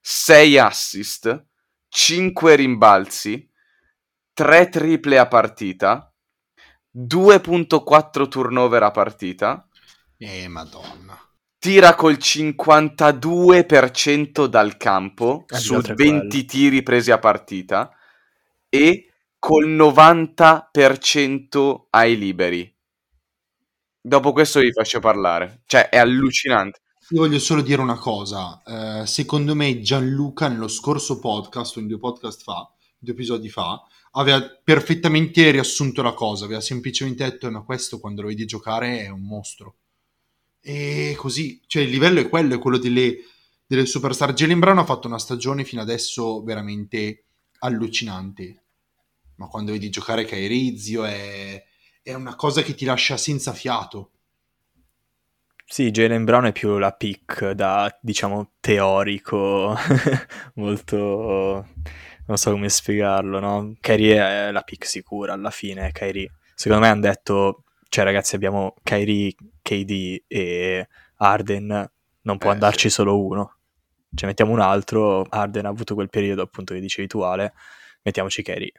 [0.00, 1.46] 6 assist,
[1.88, 3.50] 5 rimbalzi,
[4.32, 6.12] 3 triple a partita,
[6.90, 9.66] 2.4 turnover a partita,
[10.18, 11.16] Eh, madonna.
[11.58, 16.46] tira col 52% dal campo Eh, su oltre 20 quello.
[16.46, 17.90] tiri presi a partita
[18.68, 22.70] e col 90% ai liberi.
[24.00, 25.62] Dopo questo vi faccio parlare.
[25.66, 26.80] Cioè, è allucinante.
[27.10, 28.62] Io voglio solo dire una cosa.
[29.02, 33.82] eh, secondo me Gianluca nello scorso podcast, o in due podcast fa, due episodi fa,
[34.12, 36.44] aveva perfettamente riassunto la cosa.
[36.44, 39.76] Aveva semplicemente detto, "Eh, ma questo quando lo vedi giocare è un mostro.
[40.60, 43.16] E così, cioè il livello è quello, è quello delle,
[43.66, 44.32] delle superstar.
[44.34, 47.24] Jalen Brown ha fatto una stagione fino adesso veramente
[47.60, 48.62] allucinante.
[49.36, 51.62] Ma quando vedi giocare Kyrie, zio, è,
[52.02, 54.10] è una cosa che ti lascia senza fiato.
[55.70, 59.76] Sì, Jalen Brown è più la pick da, diciamo, teorico,
[60.54, 61.66] molto...
[62.26, 63.74] non so come spiegarlo, no?
[63.80, 66.30] Kyrie è la pick sicura alla fine, Kyrie.
[66.54, 71.90] Secondo me hanno detto, cioè ragazzi abbiamo Kyrie, KD e Arden,
[72.22, 72.94] non può Eh, andarci sì.
[72.94, 73.56] solo uno.
[74.14, 77.52] Cioè mettiamo un altro, Arden ha avuto quel periodo appunto che dicevi tu Ale,
[78.02, 78.72] mettiamoci Kyrie.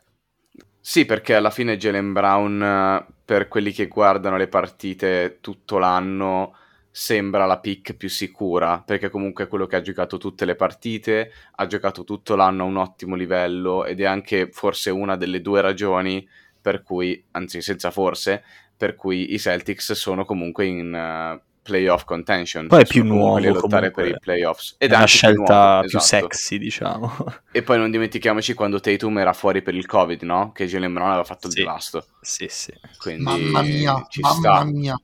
[0.82, 6.56] Sì, perché alla fine Jalen Brown, per quelli che guardano le partite tutto l'anno,
[7.00, 11.32] sembra la pick più sicura, perché comunque è quello che ha giocato tutte le partite,
[11.56, 15.62] ha giocato tutto l'anno a un ottimo livello ed è anche forse una delle due
[15.62, 16.28] ragioni
[16.62, 18.44] per cui, anzi senza forse,
[18.76, 22.68] per cui i Celtics sono comunque in, eh, playoff contention.
[22.68, 24.76] Poi è Sono più nuovo a lottare per i playoffs.
[24.78, 26.26] È Ed una anche più scelta nuovo, più esatto.
[26.28, 27.16] sexy, diciamo.
[27.52, 30.52] E poi non dimentichiamoci quando Tatum era fuori per il Covid, no?
[30.52, 31.62] Che Jalen Brown aveva fatto il Sì.
[31.62, 32.06] blasto.
[32.20, 32.74] sì, sì.
[32.98, 34.64] Quindi Mamma mia, ci mamma sta.
[34.66, 35.00] mia.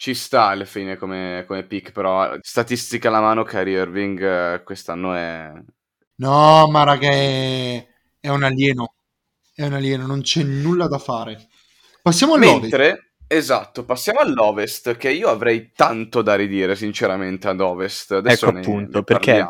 [0.00, 5.12] Ci sta alla fine come, come pick, però statistica alla mano, Kyrie Irving eh, quest'anno
[5.12, 5.52] è...
[6.14, 7.86] No, ma raga, è,
[8.18, 8.94] è un alieno.
[9.54, 11.48] È un alieno, non c'è nulla da fare.
[12.00, 12.60] Passiamo all'Ovest.
[12.62, 18.12] Mentre, esatto, passiamo all'Ovest, che io avrei tanto da ridire, sinceramente, ad Ovest.
[18.12, 19.46] Adesso Ecco ne- appunto, ne perché-.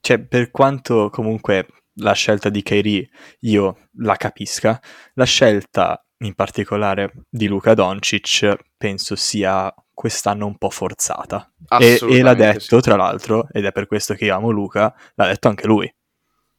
[0.00, 1.66] Cioè, per quanto comunque
[1.96, 3.10] la scelta di Kyrie
[3.40, 4.80] io la capisca,
[5.12, 11.50] la scelta in particolare di Luca Doncic penso sia quest'anno un po' forzata.
[11.78, 12.82] E, e l'ha detto, sì.
[12.82, 15.92] tra l'altro, ed è per questo che io amo Luca, l'ha detto anche lui.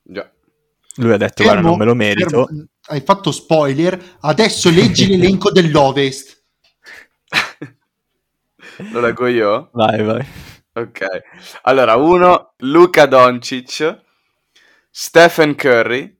[0.01, 0.29] Già.
[0.97, 2.45] Lui ha detto, guarda, Fermo, non me lo merito.
[2.45, 2.65] fermo.
[2.87, 4.17] Hai fatto spoiler.
[4.21, 6.43] Adesso leggi l'elenco dell'Ovest.
[8.91, 9.69] Lo leggo io?
[9.73, 10.25] Vai, vai.
[10.73, 11.05] Ok.
[11.63, 14.01] Allora, uno, Luca Doncic,
[14.89, 16.17] Stephen Curry,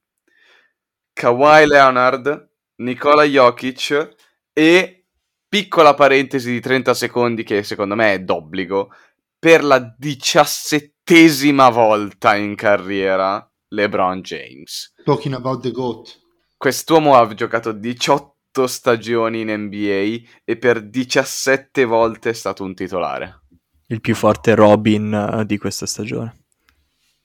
[1.14, 4.16] Kawhi Leonard, Nikola Jokic
[4.52, 5.06] e,
[5.48, 8.92] piccola parentesi di 30 secondi che secondo me è d'obbligo,
[9.38, 14.94] per la diciassettesima volta in carriera LeBron James.
[15.04, 16.20] Talking about the GOAT.
[16.58, 23.42] Quest'uomo ha giocato 18 stagioni in NBA e per 17 volte è stato un titolare.
[23.88, 26.46] Il più forte Robin eh, di questa stagione.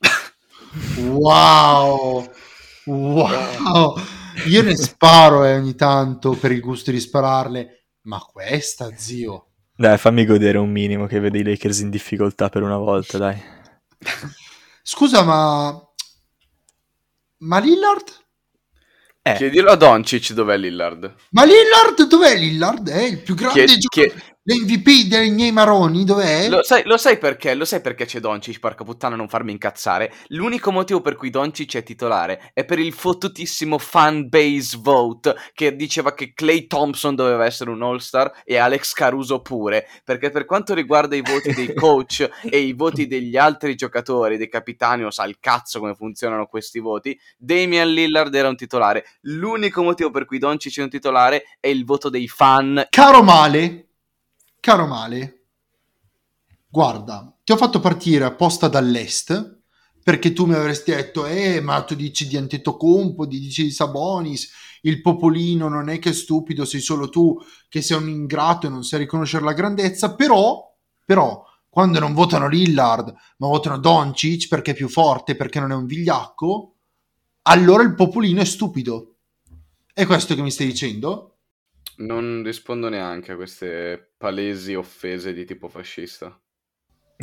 [0.98, 2.30] Wow.
[2.84, 3.96] Wow.
[4.46, 7.86] Io ne sparo eh, ogni tanto per il gusto di spararle.
[8.02, 9.46] Ma questa, zio.
[9.76, 13.40] Dai, fammi godere un minimo che vede i Lakers in difficoltà per una volta, dai.
[14.82, 15.78] Scusa, ma...
[17.38, 18.08] Ma Lillard?
[19.22, 21.14] Eh, Chiedilo a Doncic dov'è Lillard.
[21.30, 22.88] Ma Lillard dov'è Lillard?
[22.88, 24.08] È il più grande Chied- giocatore.
[24.08, 26.48] chied- L'MVP dei miei maroni, dov'è?
[26.48, 27.54] Lo sai, lo sai perché?
[27.54, 30.10] Lo sai perché c'è Doncic, porca puttana, non farmi incazzare?
[30.28, 35.76] L'unico motivo per cui Doncic è titolare è per il fottutissimo fan base vote che
[35.76, 39.86] diceva che Clay Thompson doveva essere un all-star e Alex Caruso pure.
[40.04, 44.48] Perché per quanto riguarda i voti dei coach e i voti degli altri giocatori, dei
[44.48, 49.04] capitani, o sa il cazzo come funzionano questi voti, Damian Lillard era un titolare.
[49.24, 52.86] L'unico motivo per cui Doncic è un titolare è il voto dei fan.
[52.88, 53.89] Caro Male,
[54.60, 55.46] caro Male,
[56.68, 59.58] guarda, ti ho fatto partire apposta dall'est
[60.02, 64.50] perché tu mi avresti detto, eh, ma tu dici di Antetokounmpo, di dici di Sabonis,
[64.82, 67.38] il popolino non è che è stupido, sei solo tu
[67.68, 72.48] che sei un ingrato e non sai riconoscere la grandezza, però, però, quando non votano
[72.48, 76.74] Lillard, ma votano Doncic perché è più forte, perché non è un vigliacco,
[77.42, 79.16] allora il popolino è stupido.
[79.92, 81.29] È questo che mi stai dicendo?
[82.00, 86.38] Non rispondo neanche a queste palesi offese di tipo fascista.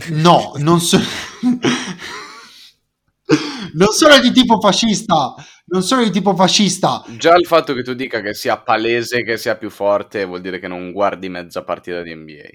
[0.09, 0.99] No, non so...
[3.73, 7.03] non sono di tipo fascista, non sono di tipo fascista.
[7.17, 10.59] Già il fatto che tu dica che sia palese, che sia più forte, vuol dire
[10.59, 12.49] che non guardi mezza partita di NBA.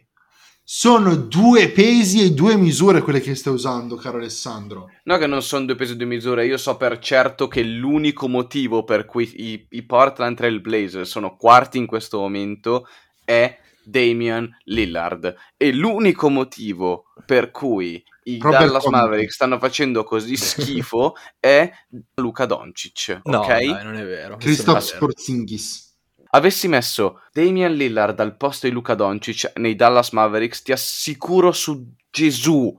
[0.64, 4.90] Sono due pesi e due misure quelle che stai usando, caro Alessandro.
[5.04, 6.46] No, che non sono due pesi e due misure.
[6.46, 11.36] Io so per certo che l'unico motivo per cui i, i Portland Trail Blazers sono
[11.36, 12.86] quarti in questo momento
[13.24, 15.34] è Damian Lillard.
[15.56, 19.00] E l'unico motivo per cui i Robert Dallas Covington.
[19.00, 21.70] Mavericks stanno facendo così schifo è
[22.14, 23.20] Luca Doncic.
[23.24, 23.46] no, ok?
[23.46, 24.36] dai, non è vero.
[24.36, 25.91] Christoph Questo
[26.34, 31.94] avessi messo Damian Lillard al posto di Luca Doncic nei Dallas Mavericks, ti assicuro su
[32.10, 32.76] Gesù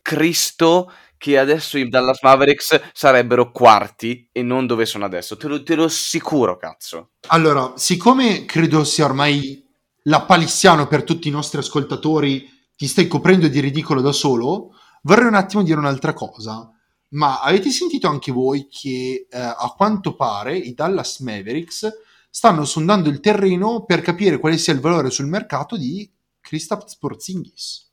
[0.00, 5.36] Cristo che adesso i Dallas Mavericks sarebbero quarti e non dove sono adesso.
[5.36, 7.10] Te lo, te lo assicuro, cazzo.
[7.28, 9.64] Allora, siccome credo sia ormai
[10.04, 15.34] lapalissiano per tutti i nostri ascoltatori, ti stai coprendo di ridicolo da solo, vorrei un
[15.34, 16.68] attimo dire un'altra cosa.
[17.10, 21.88] Ma avete sentito anche voi che eh, a quanto pare i Dallas Mavericks
[22.34, 26.10] stanno sondando il terreno per capire quale sia il valore sul mercato di
[26.40, 27.92] Kristaps Porzingis?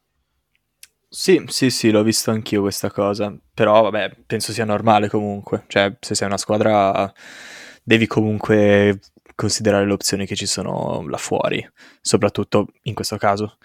[1.09, 5.93] Sì, sì, sì, l'ho visto anch'io questa cosa, però vabbè, penso sia normale comunque, cioè
[5.99, 7.11] se sei una squadra
[7.83, 9.01] devi comunque
[9.35, 11.67] considerare le opzioni che ci sono là fuori,
[11.99, 13.57] soprattutto in questo caso.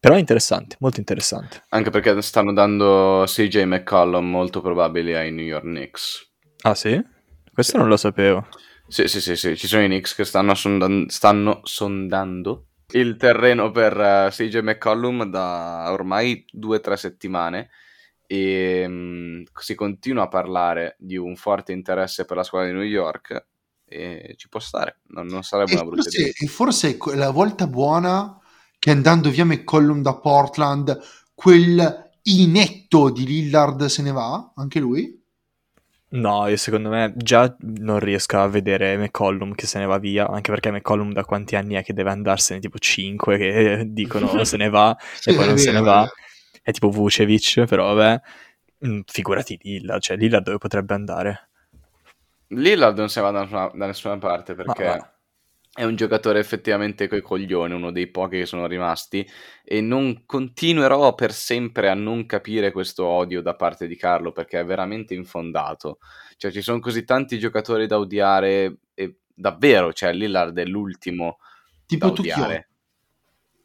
[0.00, 1.62] Però è interessante, molto interessante.
[1.68, 6.28] Anche perché stanno dando CJ McCollum molto probabili ai New York Knicks.
[6.62, 7.00] Ah sì?
[7.52, 8.46] Questo non lo sapevo.
[8.90, 9.56] Sì, sì, sì, sì.
[9.56, 15.24] Ci sono i Knicks che stanno, sondan- stanno sondando il terreno per eh, CJ McCollum
[15.24, 17.68] da ormai due o tre settimane
[18.26, 22.82] e mm, si continua a parlare di un forte interesse per la squadra di New
[22.86, 23.46] York
[23.84, 26.30] e ci può stare, non, non sarebbe E una brutta forse, idea.
[26.30, 28.38] e forse è la volta buona
[28.78, 30.98] che andando via McCollum da Portland,
[31.34, 35.17] quel inetto di Lillard se ne va, anche lui?
[36.10, 40.26] No, io secondo me già non riesco a vedere McCollum che se ne va via,
[40.26, 42.60] anche perché McCollum da quanti anni è che deve andarsene?
[42.60, 46.08] Tipo 5 che dicono se ne va Sì, e poi non se ne va.
[46.62, 48.20] è tipo Vucevic, però vabbè.
[48.86, 51.50] Mm, Figurati Lillard, cioè Lillard dove potrebbe andare?
[52.48, 55.17] Lillard non se ne va da nessuna, da nessuna parte Ma perché va.
[55.72, 59.26] È un giocatore effettivamente coi coglioni, uno dei pochi che sono rimasti
[59.64, 64.60] e non continuerò per sempre a non capire questo odio da parte di Carlo perché
[64.60, 65.98] è veramente infondato.
[66.36, 71.38] Cioè ci sono così tanti giocatori da odiare e davvero, cioè Lillard è l'ultimo
[71.86, 72.68] Tipo da odiare.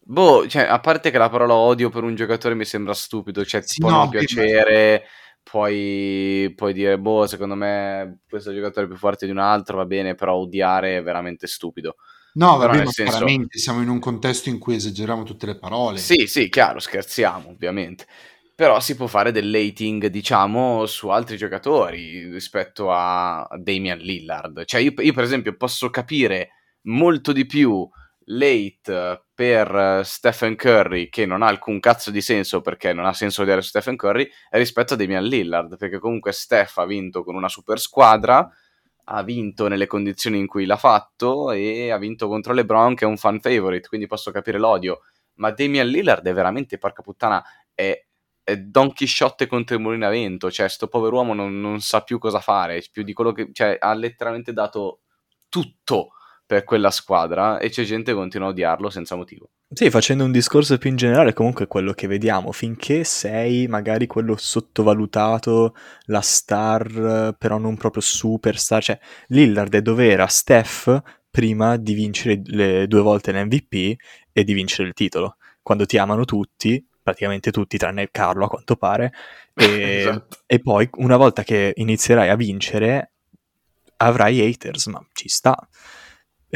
[0.06, 3.62] Boh, cioè, a parte che la parola odio per un giocatore mi sembra stupido, cioè
[3.62, 5.06] Sì, può no, non piacere,
[5.44, 9.86] puoi, puoi dire, boh, secondo me questo giocatore è più forte di un altro, va
[9.86, 11.98] bene, però odiare è veramente stupido.
[12.36, 16.00] No, vabbè, ma senso- chiaramente siamo in un contesto in cui esageriamo tutte le parole.
[16.00, 18.08] Sì, sì, chiaro, scherziamo, ovviamente.
[18.56, 24.64] Però si può fare del hating, diciamo, su altri giocatori rispetto a Damian Lillard.
[24.66, 26.50] Cioè, io, io, per esempio, posso capire
[26.84, 27.88] molto di più
[28.26, 33.14] l'hate per eh, Stephen Curry, che non ha alcun cazzo di senso perché non ha
[33.14, 37.50] senso odiare Stephen Curry, rispetto a Damian Lillard, perché comunque Steph ha vinto con una
[37.50, 38.50] super squadra,
[39.06, 43.08] ha vinto nelle condizioni in cui l'ha fatto e ha vinto contro LeBron, che è
[43.08, 45.02] un fan favorite, quindi posso capire l'odio.
[45.36, 47.44] Ma Damian Lillard è veramente, porca puttana,
[47.74, 48.06] è,
[48.44, 52.02] è Don Chisciotte contro il mulino a vento, cioè sto povero uomo non, non sa
[52.02, 55.02] più cosa fare, più di quello che, cioè ha letteralmente dato
[55.50, 56.12] tutto
[56.46, 59.50] per quella squadra e c'è gente che continua a odiarlo senza motivo.
[59.74, 64.36] Sì, facendo un discorso più in generale, comunque quello che vediamo, finché sei magari quello
[64.38, 65.74] sottovalutato,
[66.06, 72.42] la star, però non proprio superstar, cioè Lillard è dove era Steph prima di vincere
[72.46, 73.96] le due volte l'MVP
[74.32, 75.38] e di vincere il titolo.
[75.64, 79.12] Quando ti amano tutti, praticamente tutti, tranne Carlo a quanto pare,
[79.56, 80.38] e, Esatto.
[80.46, 83.14] e poi una volta che inizierai a vincere
[83.98, 85.58] avrai haters, ma ci sta.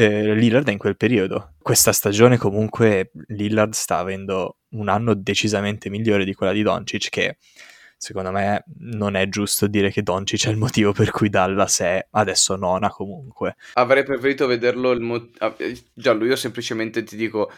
[0.00, 1.54] Eh, Lillard è in quel periodo.
[1.60, 7.36] Questa stagione comunque Lillard sta avendo un anno decisamente migliore di quella di Doncic che
[7.96, 12.06] secondo me non è giusto dire che Doncic è il motivo per cui Dallas è
[12.12, 13.56] adesso nona comunque.
[13.72, 17.50] Avrei preferito vederlo il mo- ah, eh, Giallo, io semplicemente ti dico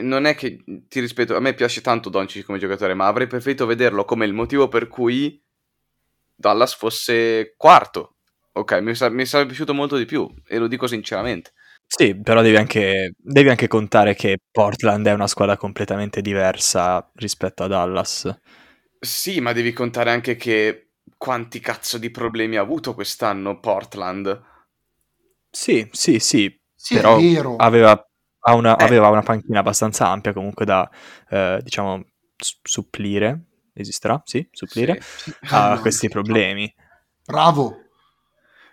[0.00, 3.66] non è che ti rispetto, a me piace tanto Doncic come giocatore, ma avrei preferito
[3.66, 5.38] vederlo come il motivo per cui
[6.34, 8.14] Dallas fosse quarto.
[8.52, 11.52] Ok, mi, sa- mi sarebbe piaciuto molto di più e lo dico sinceramente.
[11.86, 17.62] Sì, però devi anche, devi anche contare che Portland è una squadra completamente diversa rispetto
[17.62, 18.36] a Dallas.
[18.98, 24.42] Sì, ma devi contare anche che quanti cazzo di problemi ha avuto quest'anno Portland.
[25.50, 27.56] Sì, sì, sì, Sì, però è vero.
[27.56, 27.92] aveva,
[28.40, 28.84] ha una, Eh.
[28.84, 30.88] aveva una panchina abbastanza ampia comunque da,
[31.28, 32.04] eh, diciamo,
[32.36, 34.20] supplire, esisterà?
[34.24, 35.34] Sì, supplire Sì.
[35.48, 36.08] a Ah, no, questi no.
[36.08, 36.72] problemi.
[37.26, 37.76] Bravo.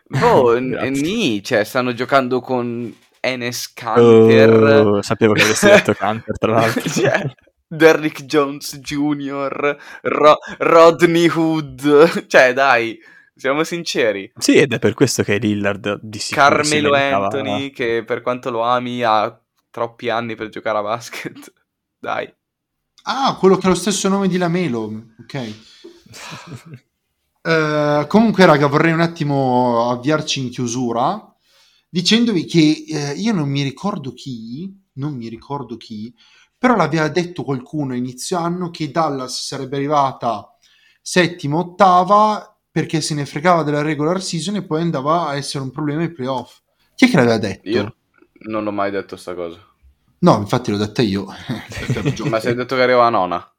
[0.07, 4.51] Boh, n- nì, cioè stanno giocando con Enes Kanter.
[4.51, 6.89] Oh, sapevo che avresti detto Canter, tra l'altro.
[6.89, 7.33] Cioè,
[7.67, 12.25] Derrick Jones Jr., Ro- Rodney Hood.
[12.27, 12.99] Cioè, dai,
[13.35, 14.31] siamo sinceri.
[14.35, 18.49] Sì, ed è per questo che Lillard di sicuro si Carmelo Anthony, che per quanto
[18.49, 21.53] lo ami ha troppi anni per giocare a basket.
[21.97, 22.31] Dai.
[23.03, 24.91] Ah, quello che ha lo stesso nome di Lamelo.
[25.21, 25.53] Ok.
[27.43, 31.30] Eh, comunque, raga, vorrei un attimo avviarci in chiusura
[31.91, 36.13] dicendovi che eh, io non mi ricordo chi, non mi ricordo chi,
[36.57, 40.55] però l'aveva detto qualcuno inizio anno che Dallas sarebbe arrivata
[41.01, 45.71] settima, ottava perché se ne fregava della regular season e poi andava a essere un
[45.71, 46.59] problema ai playoff.
[46.95, 47.67] Chi è che l'aveva detto?
[47.67, 47.95] Io
[48.43, 49.59] non ho mai detto sta cosa.
[50.19, 51.27] No, infatti l'ho detta io.
[51.93, 52.29] Ragione.
[52.29, 53.53] Ma se hai detto che arriva a nona.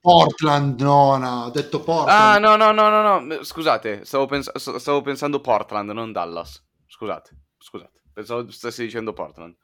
[0.00, 2.34] Portland, nona, ho detto Portland.
[2.34, 3.42] Ah, no, no, no, no, no.
[3.42, 6.62] Scusate, stavo, pens- stavo pensando Portland, non Dallas.
[6.86, 8.00] Scusate, scusate.
[8.12, 9.56] Pensavo stessi dicendo Portland.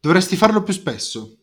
[0.00, 1.38] Dovresti farlo più spesso.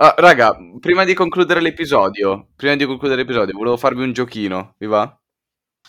[0.00, 4.86] Ah, raga, prima di concludere l'episodio, prima di concludere l'episodio, volevo farvi un giochino, vi
[4.86, 5.18] va?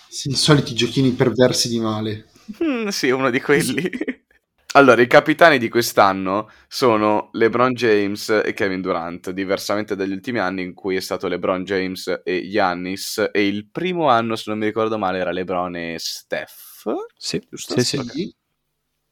[0.07, 2.29] Sì, I soliti giochini perversi di male.
[2.63, 3.87] Mm, sì, uno di quelli.
[4.73, 10.63] allora, i capitani di quest'anno sono LeBron James e Kevin Durant, diversamente dagli ultimi anni
[10.63, 14.65] in cui è stato LeBron James e Giannis, e il primo anno, se non mi
[14.65, 16.85] ricordo male, era LeBron e Steph.
[17.15, 17.79] Sì, Giusto?
[17.79, 18.35] sì, sì.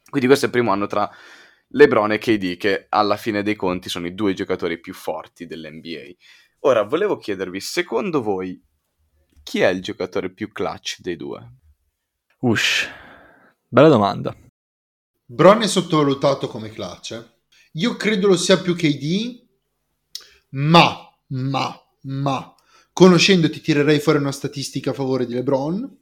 [0.09, 1.09] Quindi questo è il primo anno tra
[1.69, 6.15] LeBron e KD, che alla fine dei conti sono i due giocatori più forti dell'NBA.
[6.59, 8.61] Ora, volevo chiedervi, secondo voi,
[9.43, 11.53] chi è il giocatore più clutch dei due?
[12.39, 12.87] Ush,
[13.67, 14.35] bella domanda.
[15.25, 17.11] Bron è sottovalutato come clutch.
[17.11, 17.35] eh.
[17.73, 19.45] Io credo lo sia più KD,
[20.51, 20.97] ma,
[21.27, 22.55] ma, ma,
[22.93, 25.97] conoscendoti tirerei fuori una statistica a favore di LeBron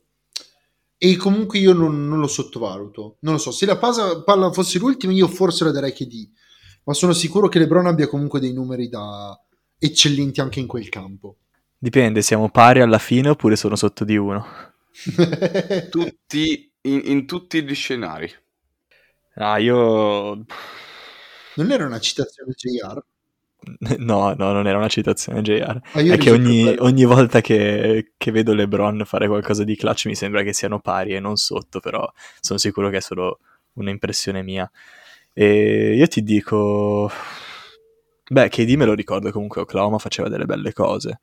[1.12, 3.18] e comunque io non, non lo sottovaluto.
[3.20, 6.30] Non lo so, se la pasa- palla fosse l'ultima io forse la darei KD,
[6.86, 9.39] ma sono sicuro che LeBron abbia comunque dei numeri da
[9.78, 11.38] eccellenti anche in quel campo.
[11.78, 14.45] Dipende, siamo pari alla fine oppure sono sotto di uno.
[15.91, 18.32] Tutti, in, in tutti gli scenari.
[19.36, 20.45] Ah, io...
[21.56, 23.03] non era una citazione JR?
[23.97, 25.80] No, no, non era una citazione JR.
[25.93, 30.16] Ah, È che ogni, ogni volta che, che vedo LeBron fare qualcosa di clutch mi
[30.16, 32.09] sembra che siano pari e non sotto, però
[32.39, 33.39] sono sicuro che è solo
[33.74, 34.70] un'impressione mia.
[35.34, 37.09] E io ti dico...
[38.28, 41.20] Beh, KD me lo ricordo comunque, Oklahoma faceva delle belle cose.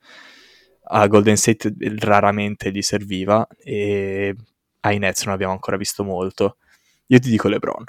[0.85, 4.35] A Golden State raramente gli serviva e
[4.81, 6.57] ai Nets non abbiamo ancora visto molto.
[7.07, 7.83] Io ti dico LeBron.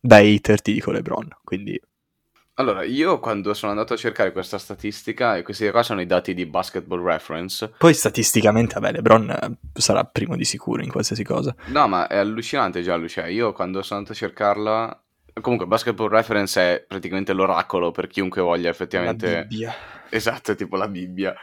[0.00, 1.80] Da hater ti dico LeBron, quindi
[2.58, 6.34] Allora, io quando sono andato a cercare questa statistica, e questi qua sono i dati
[6.34, 11.54] di Basketball Reference, Poi statisticamente, vabbè, LeBron eh, sarà primo di sicuro in qualsiasi cosa.
[11.66, 15.02] no, ma è allucinante già, cioè io quando sono andato a cercarla,
[15.40, 19.32] comunque Basketball Reference è praticamente l'oracolo per chiunque voglia effettivamente...
[19.32, 19.74] La Bibbia.
[20.08, 21.36] Esatto, è tipo la Bibbia.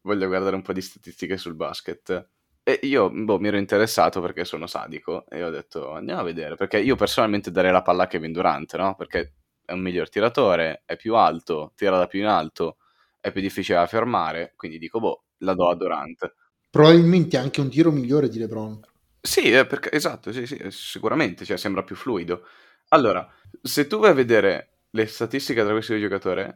[0.00, 2.28] Voglio guardare un po' di statistiche sul basket.
[2.62, 6.54] E io, boh, mi ero interessato perché sono sadico e ho detto andiamo a vedere,
[6.54, 8.94] perché io personalmente darei la palla a Kevin Durant, no?
[8.94, 9.32] Perché
[9.64, 12.76] è un miglior tiratore, è più alto, tira da più in alto,
[13.20, 16.34] è più difficile da fermare, quindi dico, boh, la do a Durant.
[16.70, 18.80] Probabilmente anche un tiro migliore di LeBron.
[19.20, 22.46] Sì, eh, perché, esatto, sì, sì, sicuramente, cioè sembra più fluido.
[22.88, 23.26] Allora,
[23.62, 26.46] se tu vai a vedere le statistiche tra questi due giocatori,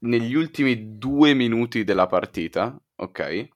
[0.00, 3.48] negli ultimi due minuti della partita, ok?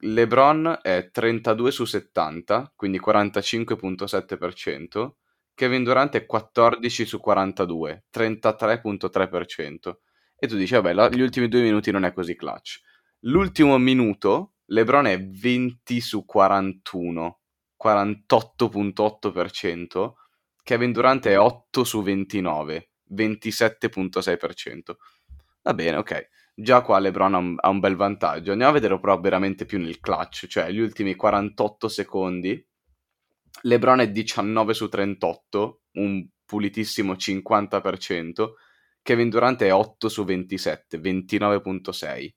[0.00, 5.14] LeBron è 32 su 70, quindi 45.7%.
[5.58, 10.02] Kevin Durant è 14 su 42, 33.3%.
[10.38, 12.78] E tu dici, vabbè, la- gli ultimi due minuti non è così clutch.
[13.22, 17.40] L'ultimo minuto, LeBron è 20 su 41,
[17.76, 20.14] 48.8%.
[20.62, 24.96] Kevin Durant è 8 su 29, 27.6%.
[25.62, 26.28] Va bene, ok.
[26.54, 28.52] Già qua LeBron ha un, ha un bel vantaggio.
[28.52, 32.64] Andiamo a vedere però veramente più nel clutch, cioè gli ultimi 48 secondi.
[33.62, 38.48] LeBron è 19 su 38, un pulitissimo 50%.
[39.02, 42.28] Kevin Durant è 8 su 27, 29.6.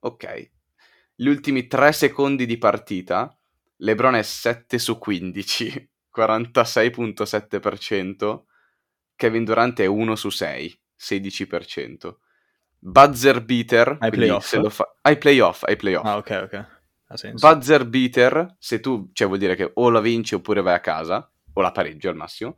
[0.00, 0.50] Ok.
[1.14, 3.34] Gli ultimi 3 secondi di partita,
[3.76, 8.42] LeBron è 7 su 15, 46.7%.
[9.16, 12.14] Kevin Durant è 1 su 6, 16%.
[12.78, 14.68] Buzzer beater, Ai playoff?
[14.68, 14.94] fa...
[15.02, 16.04] ai playoff, ai playoff.
[16.04, 16.66] Ah, ok, ok.
[17.34, 21.30] Buzzer beater, se tu, cioè vuol dire che o la vinci oppure vai a casa,
[21.52, 22.56] o la pareggi al massimo.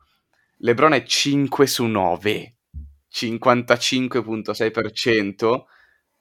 [0.59, 2.57] LeBron è 5 su 9,
[3.13, 5.65] 55.6%.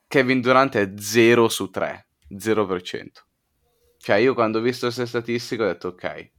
[0.07, 3.07] Kevin Durant è 0 su 3, 0%.
[3.97, 6.31] Cioè io quando ho visto queste statistiche ho detto ok,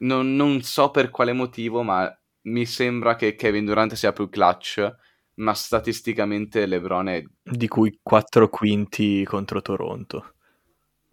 [0.00, 2.08] non, non so per quale motivo, ma
[2.42, 4.94] mi sembra che Kevin Durant sia più clutch,
[5.36, 7.24] ma statisticamente LeBron è...
[7.42, 10.33] Di cui 4 quinti contro Toronto.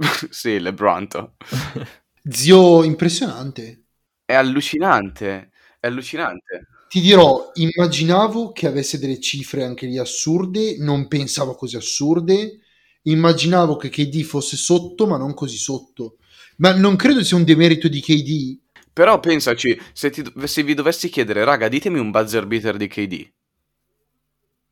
[0.29, 1.07] sì, LeBron.
[2.27, 3.83] Zio, impressionante.
[4.25, 6.67] È allucinante, è allucinante.
[6.87, 12.59] Ti dirò, immaginavo che avesse delle cifre anche lì assurde, non pensavo così assurde.
[13.03, 16.17] Immaginavo che KD fosse sotto, ma non così sotto.
[16.57, 18.59] Ma non credo sia un demerito di KD.
[18.93, 23.31] Però pensaci, se, ti- se vi dovessi chiedere, raga, ditemi un buzzer beater di KD.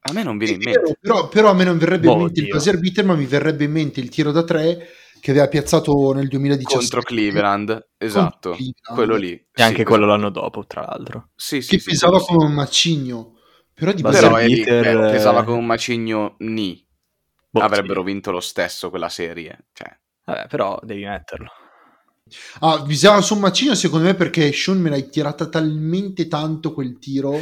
[0.01, 0.97] A me non viene in mente.
[0.99, 2.55] però, però a me non verrebbe Boh, in mente il Dio.
[2.55, 4.88] buzzer beater, ma mi verrebbe in mente il tiro da tre
[5.20, 8.93] che aveva piazzato nel 2017 Contro Cleveland, esatto, Cleveland.
[8.93, 9.32] quello lì.
[9.32, 10.20] E Sì, anche quello esatto.
[10.22, 11.30] l'anno dopo, tra l'altro.
[11.36, 12.34] Sì, sì, che sì, pesava sì, sì.
[12.34, 13.38] come un macigno.
[13.74, 16.86] Però di Però beater, eh, pesava come un macigno ni.
[17.49, 18.07] Boh, Avrebbero sì.
[18.07, 19.67] vinto lo stesso quella serie.
[19.74, 21.49] Cioè, Vabbè, però devi metterlo.
[22.59, 26.99] Ah, bisogna su un macigno secondo me perché Sean me l'hai tirata talmente tanto quel
[26.99, 27.36] tiro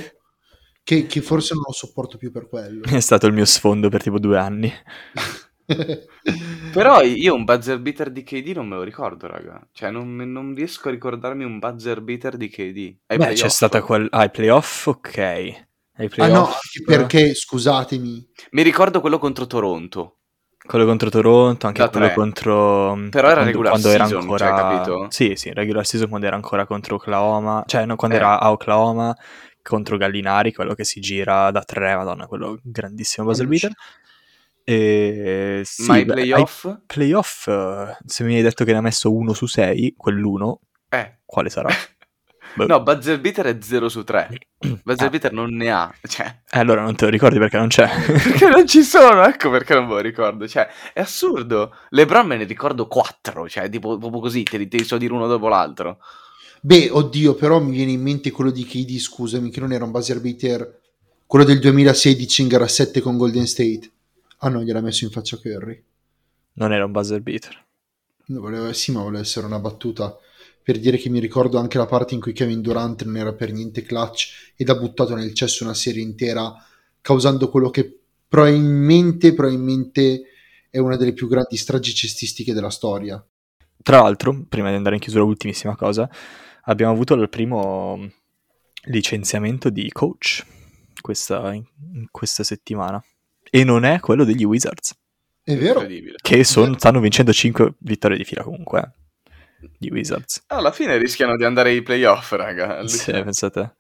[0.82, 2.84] che, che forse non lo sopporto più per quello.
[2.88, 4.72] È stato il mio sfondo per tipo due anni.
[6.72, 9.68] Però io un buzzer beater di KD non me lo ricordo, raga.
[9.72, 12.98] Cioè, non, non riesco a ricordarmi un buzzer beater di KD.
[13.08, 14.08] Ai Beh, c'è stata quel...
[14.12, 15.18] Ah, i playoff, ok.
[15.18, 15.66] Ai
[16.00, 20.20] ah playoff, no, anche perché, scusatemi, Mi ricordo quello contro Toronto.
[20.68, 22.16] Quello contro Toronto, anche Da quello tre.
[22.16, 23.08] contro...
[23.10, 24.48] Però era quando, regular quando era season, ancora...
[24.48, 25.08] cioè, capito?
[25.10, 27.64] Sì, sì, regular season quando era ancora contro Oklahoma.
[27.66, 28.20] Cioè, no, quando Eh.
[28.20, 29.16] era a Oklahoma
[29.62, 33.72] contro Gallinari, quello che si gira da tre, madonna, quello grandissimo buzzer beater.
[34.70, 36.68] E sì, Ma i beh, ai playoff?
[36.86, 40.60] playoff, eh, se mi hai detto che ne ha messo uno su sei, quell'uno,
[40.90, 41.20] Eh.
[41.26, 41.70] quale sarà?
[42.58, 44.30] No, buzzer beater è 0 su 3.
[44.84, 45.10] Buzzer Ah.
[45.10, 45.94] beater non ne ha.
[46.06, 47.88] Cioè, Eh, allora non te lo ricordi perché non c'è.
[48.12, 49.24] perché non ci sono?
[49.26, 50.48] Ecco perché non me lo ricordo.
[50.48, 51.74] Cioè, è assurdo.
[51.90, 53.48] LeBron me ne ricordo 4.
[53.48, 56.00] Cioè, tipo, proprio così, te li, te li so dire uno dopo l'altro.
[56.62, 59.92] Beh, oddio, però mi viene in mente quello di KD, scusami, che non era un
[59.92, 60.80] buzzer beater,
[61.28, 63.92] quello del 2016 in gara 7 con Golden State.
[64.38, 65.84] Ah no, gliel'ha messo in faccia Curry.
[66.54, 67.66] non era un buzzer beater.
[68.28, 70.18] No, voleva- sì, ma voleva essere una battuta
[70.62, 73.54] per dire che mi ricordo anche la parte in cui Kevin Durant non era per
[73.54, 76.54] niente clutch ed ha buttato nel cesso una serie intera,
[77.00, 80.24] causando quello che probabilmente, probabilmente
[80.70, 83.26] è una delle più grandi stragi cestistiche della storia.
[83.82, 86.10] Tra l'altro, prima di andare in chiusura, ultimissima cosa,
[86.64, 88.12] abbiamo avuto il primo
[88.88, 90.46] licenziamento di coach
[91.00, 93.02] questa, in questa settimana.
[93.50, 94.94] E non è quello degli Wizards,
[95.44, 95.86] È vero?
[96.22, 98.80] Che son- stanno vincendo 5 vittorie di fila comunque.
[99.62, 100.44] eh, Gli Wizards.
[100.48, 102.86] Alla fine rischiano di andare ai playoff, raga.
[102.88, 103.78] Sì, pensate.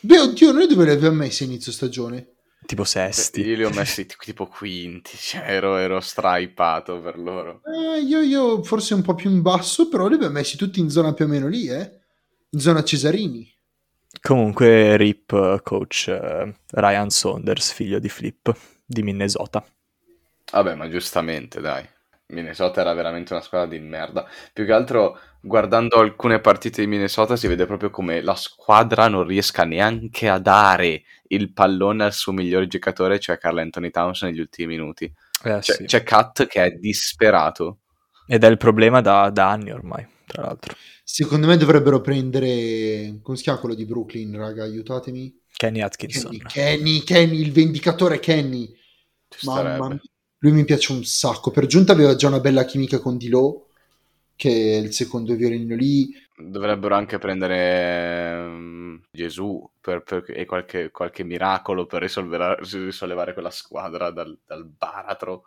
[0.00, 2.28] Beh, oddio, noi dove li abbiamo messi a inizio stagione?
[2.64, 3.40] Tipo sesti.
[3.42, 7.60] Io li ho messi tipo quinti, cioè ero, ero straipato per loro.
[7.64, 10.88] Eh, io, io forse un po' più in basso, però li abbiamo messi tutti in
[10.88, 12.00] zona più o meno lì, eh?
[12.50, 13.48] In zona Cesarini.
[14.20, 18.54] Comunque, RIP eh, coach eh, Ryan Saunders, figlio di Flip
[18.92, 19.64] di Minnesota.
[20.50, 21.88] Vabbè, ma giustamente, dai.
[22.26, 24.26] Minnesota era veramente una squadra di merda.
[24.52, 29.26] Più che altro, guardando alcune partite di Minnesota, si vede proprio come la squadra non
[29.26, 34.40] riesca neanche a dare il pallone al suo migliore giocatore, cioè Carl Anthony Towns negli
[34.40, 35.04] ultimi minuti.
[35.44, 35.84] Eh, C'è, sì.
[35.84, 37.80] c'è Kat che è disperato.
[38.26, 40.74] Ed è il problema da, da anni ormai, tra l'altro.
[41.04, 43.18] Secondo me dovrebbero prendere...
[43.22, 44.62] Come si chiama quello di Brooklyn, raga?
[44.62, 45.38] Aiutatemi.
[45.54, 46.30] Kenny Atkinson.
[46.30, 48.80] Kenny, Kenny, Kenny, il vendicatore Kenny.
[49.38, 50.00] Ci Mamma.
[50.38, 51.50] Lui mi piace un sacco.
[51.50, 53.68] Per giunta aveva già una bella chimica con Dilo,
[54.34, 56.10] che è il secondo violino lì.
[56.36, 63.50] Dovrebbero anche prendere ehm, Gesù per- per- e qualche, qualche miracolo per risolvere- risollevare quella
[63.50, 65.44] squadra dal, dal baratro.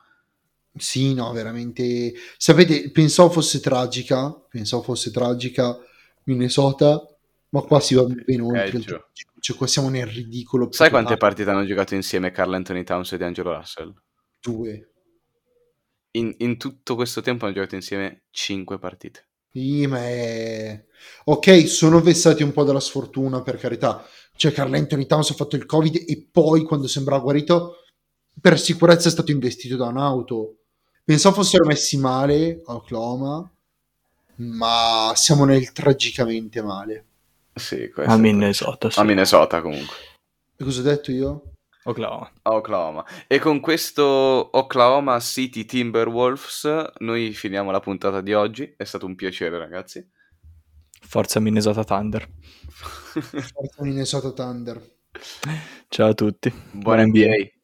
[0.77, 2.13] Sì, no, veramente.
[2.37, 5.77] Sapete, pensavo fosse tragica, pensavo fosse tragica
[6.23, 7.14] Minnesota,
[7.55, 8.81] ma qua si va ben oltre.
[9.39, 10.69] Cioè, qua siamo nel ridicolo.
[10.71, 13.93] Sai quante partite hanno giocato insieme Carl Anthony Towns e D'Angelo Russell?
[14.41, 14.89] Due.
[16.11, 19.29] In, in tutto questo tempo hanno giocato insieme 5 partite.
[19.51, 20.85] Sì, ma è...
[21.25, 24.05] Ok, sono vessati un po' dalla sfortuna, per carità.
[24.35, 27.77] Cioè, Carl Anthony Towns ha fatto il Covid e poi, quando sembrava guarito,
[28.41, 30.57] per sicurezza è stato investito da un'auto.
[31.05, 33.49] Pensavo fossero messi male a Oklahoma,
[34.37, 37.05] ma siamo nel tragicamente male.
[37.55, 38.99] Sì, questo A Minnesota, sì.
[38.99, 39.95] A Minnesota comunque.
[40.57, 41.51] E cosa ho detto io?
[41.83, 42.31] Oklahoma.
[42.43, 43.05] Oklahoma.
[43.27, 48.73] E con questo Oklahoma City Timberwolves noi finiamo la puntata di oggi.
[48.75, 50.05] È stato un piacere, ragazzi.
[51.01, 52.27] Forza Minnesota Thunder.
[52.67, 54.81] Forza Minnesota Thunder.
[55.87, 56.49] Ciao a tutti.
[56.49, 57.25] Buona Buona NBA.
[57.25, 57.54] NBA.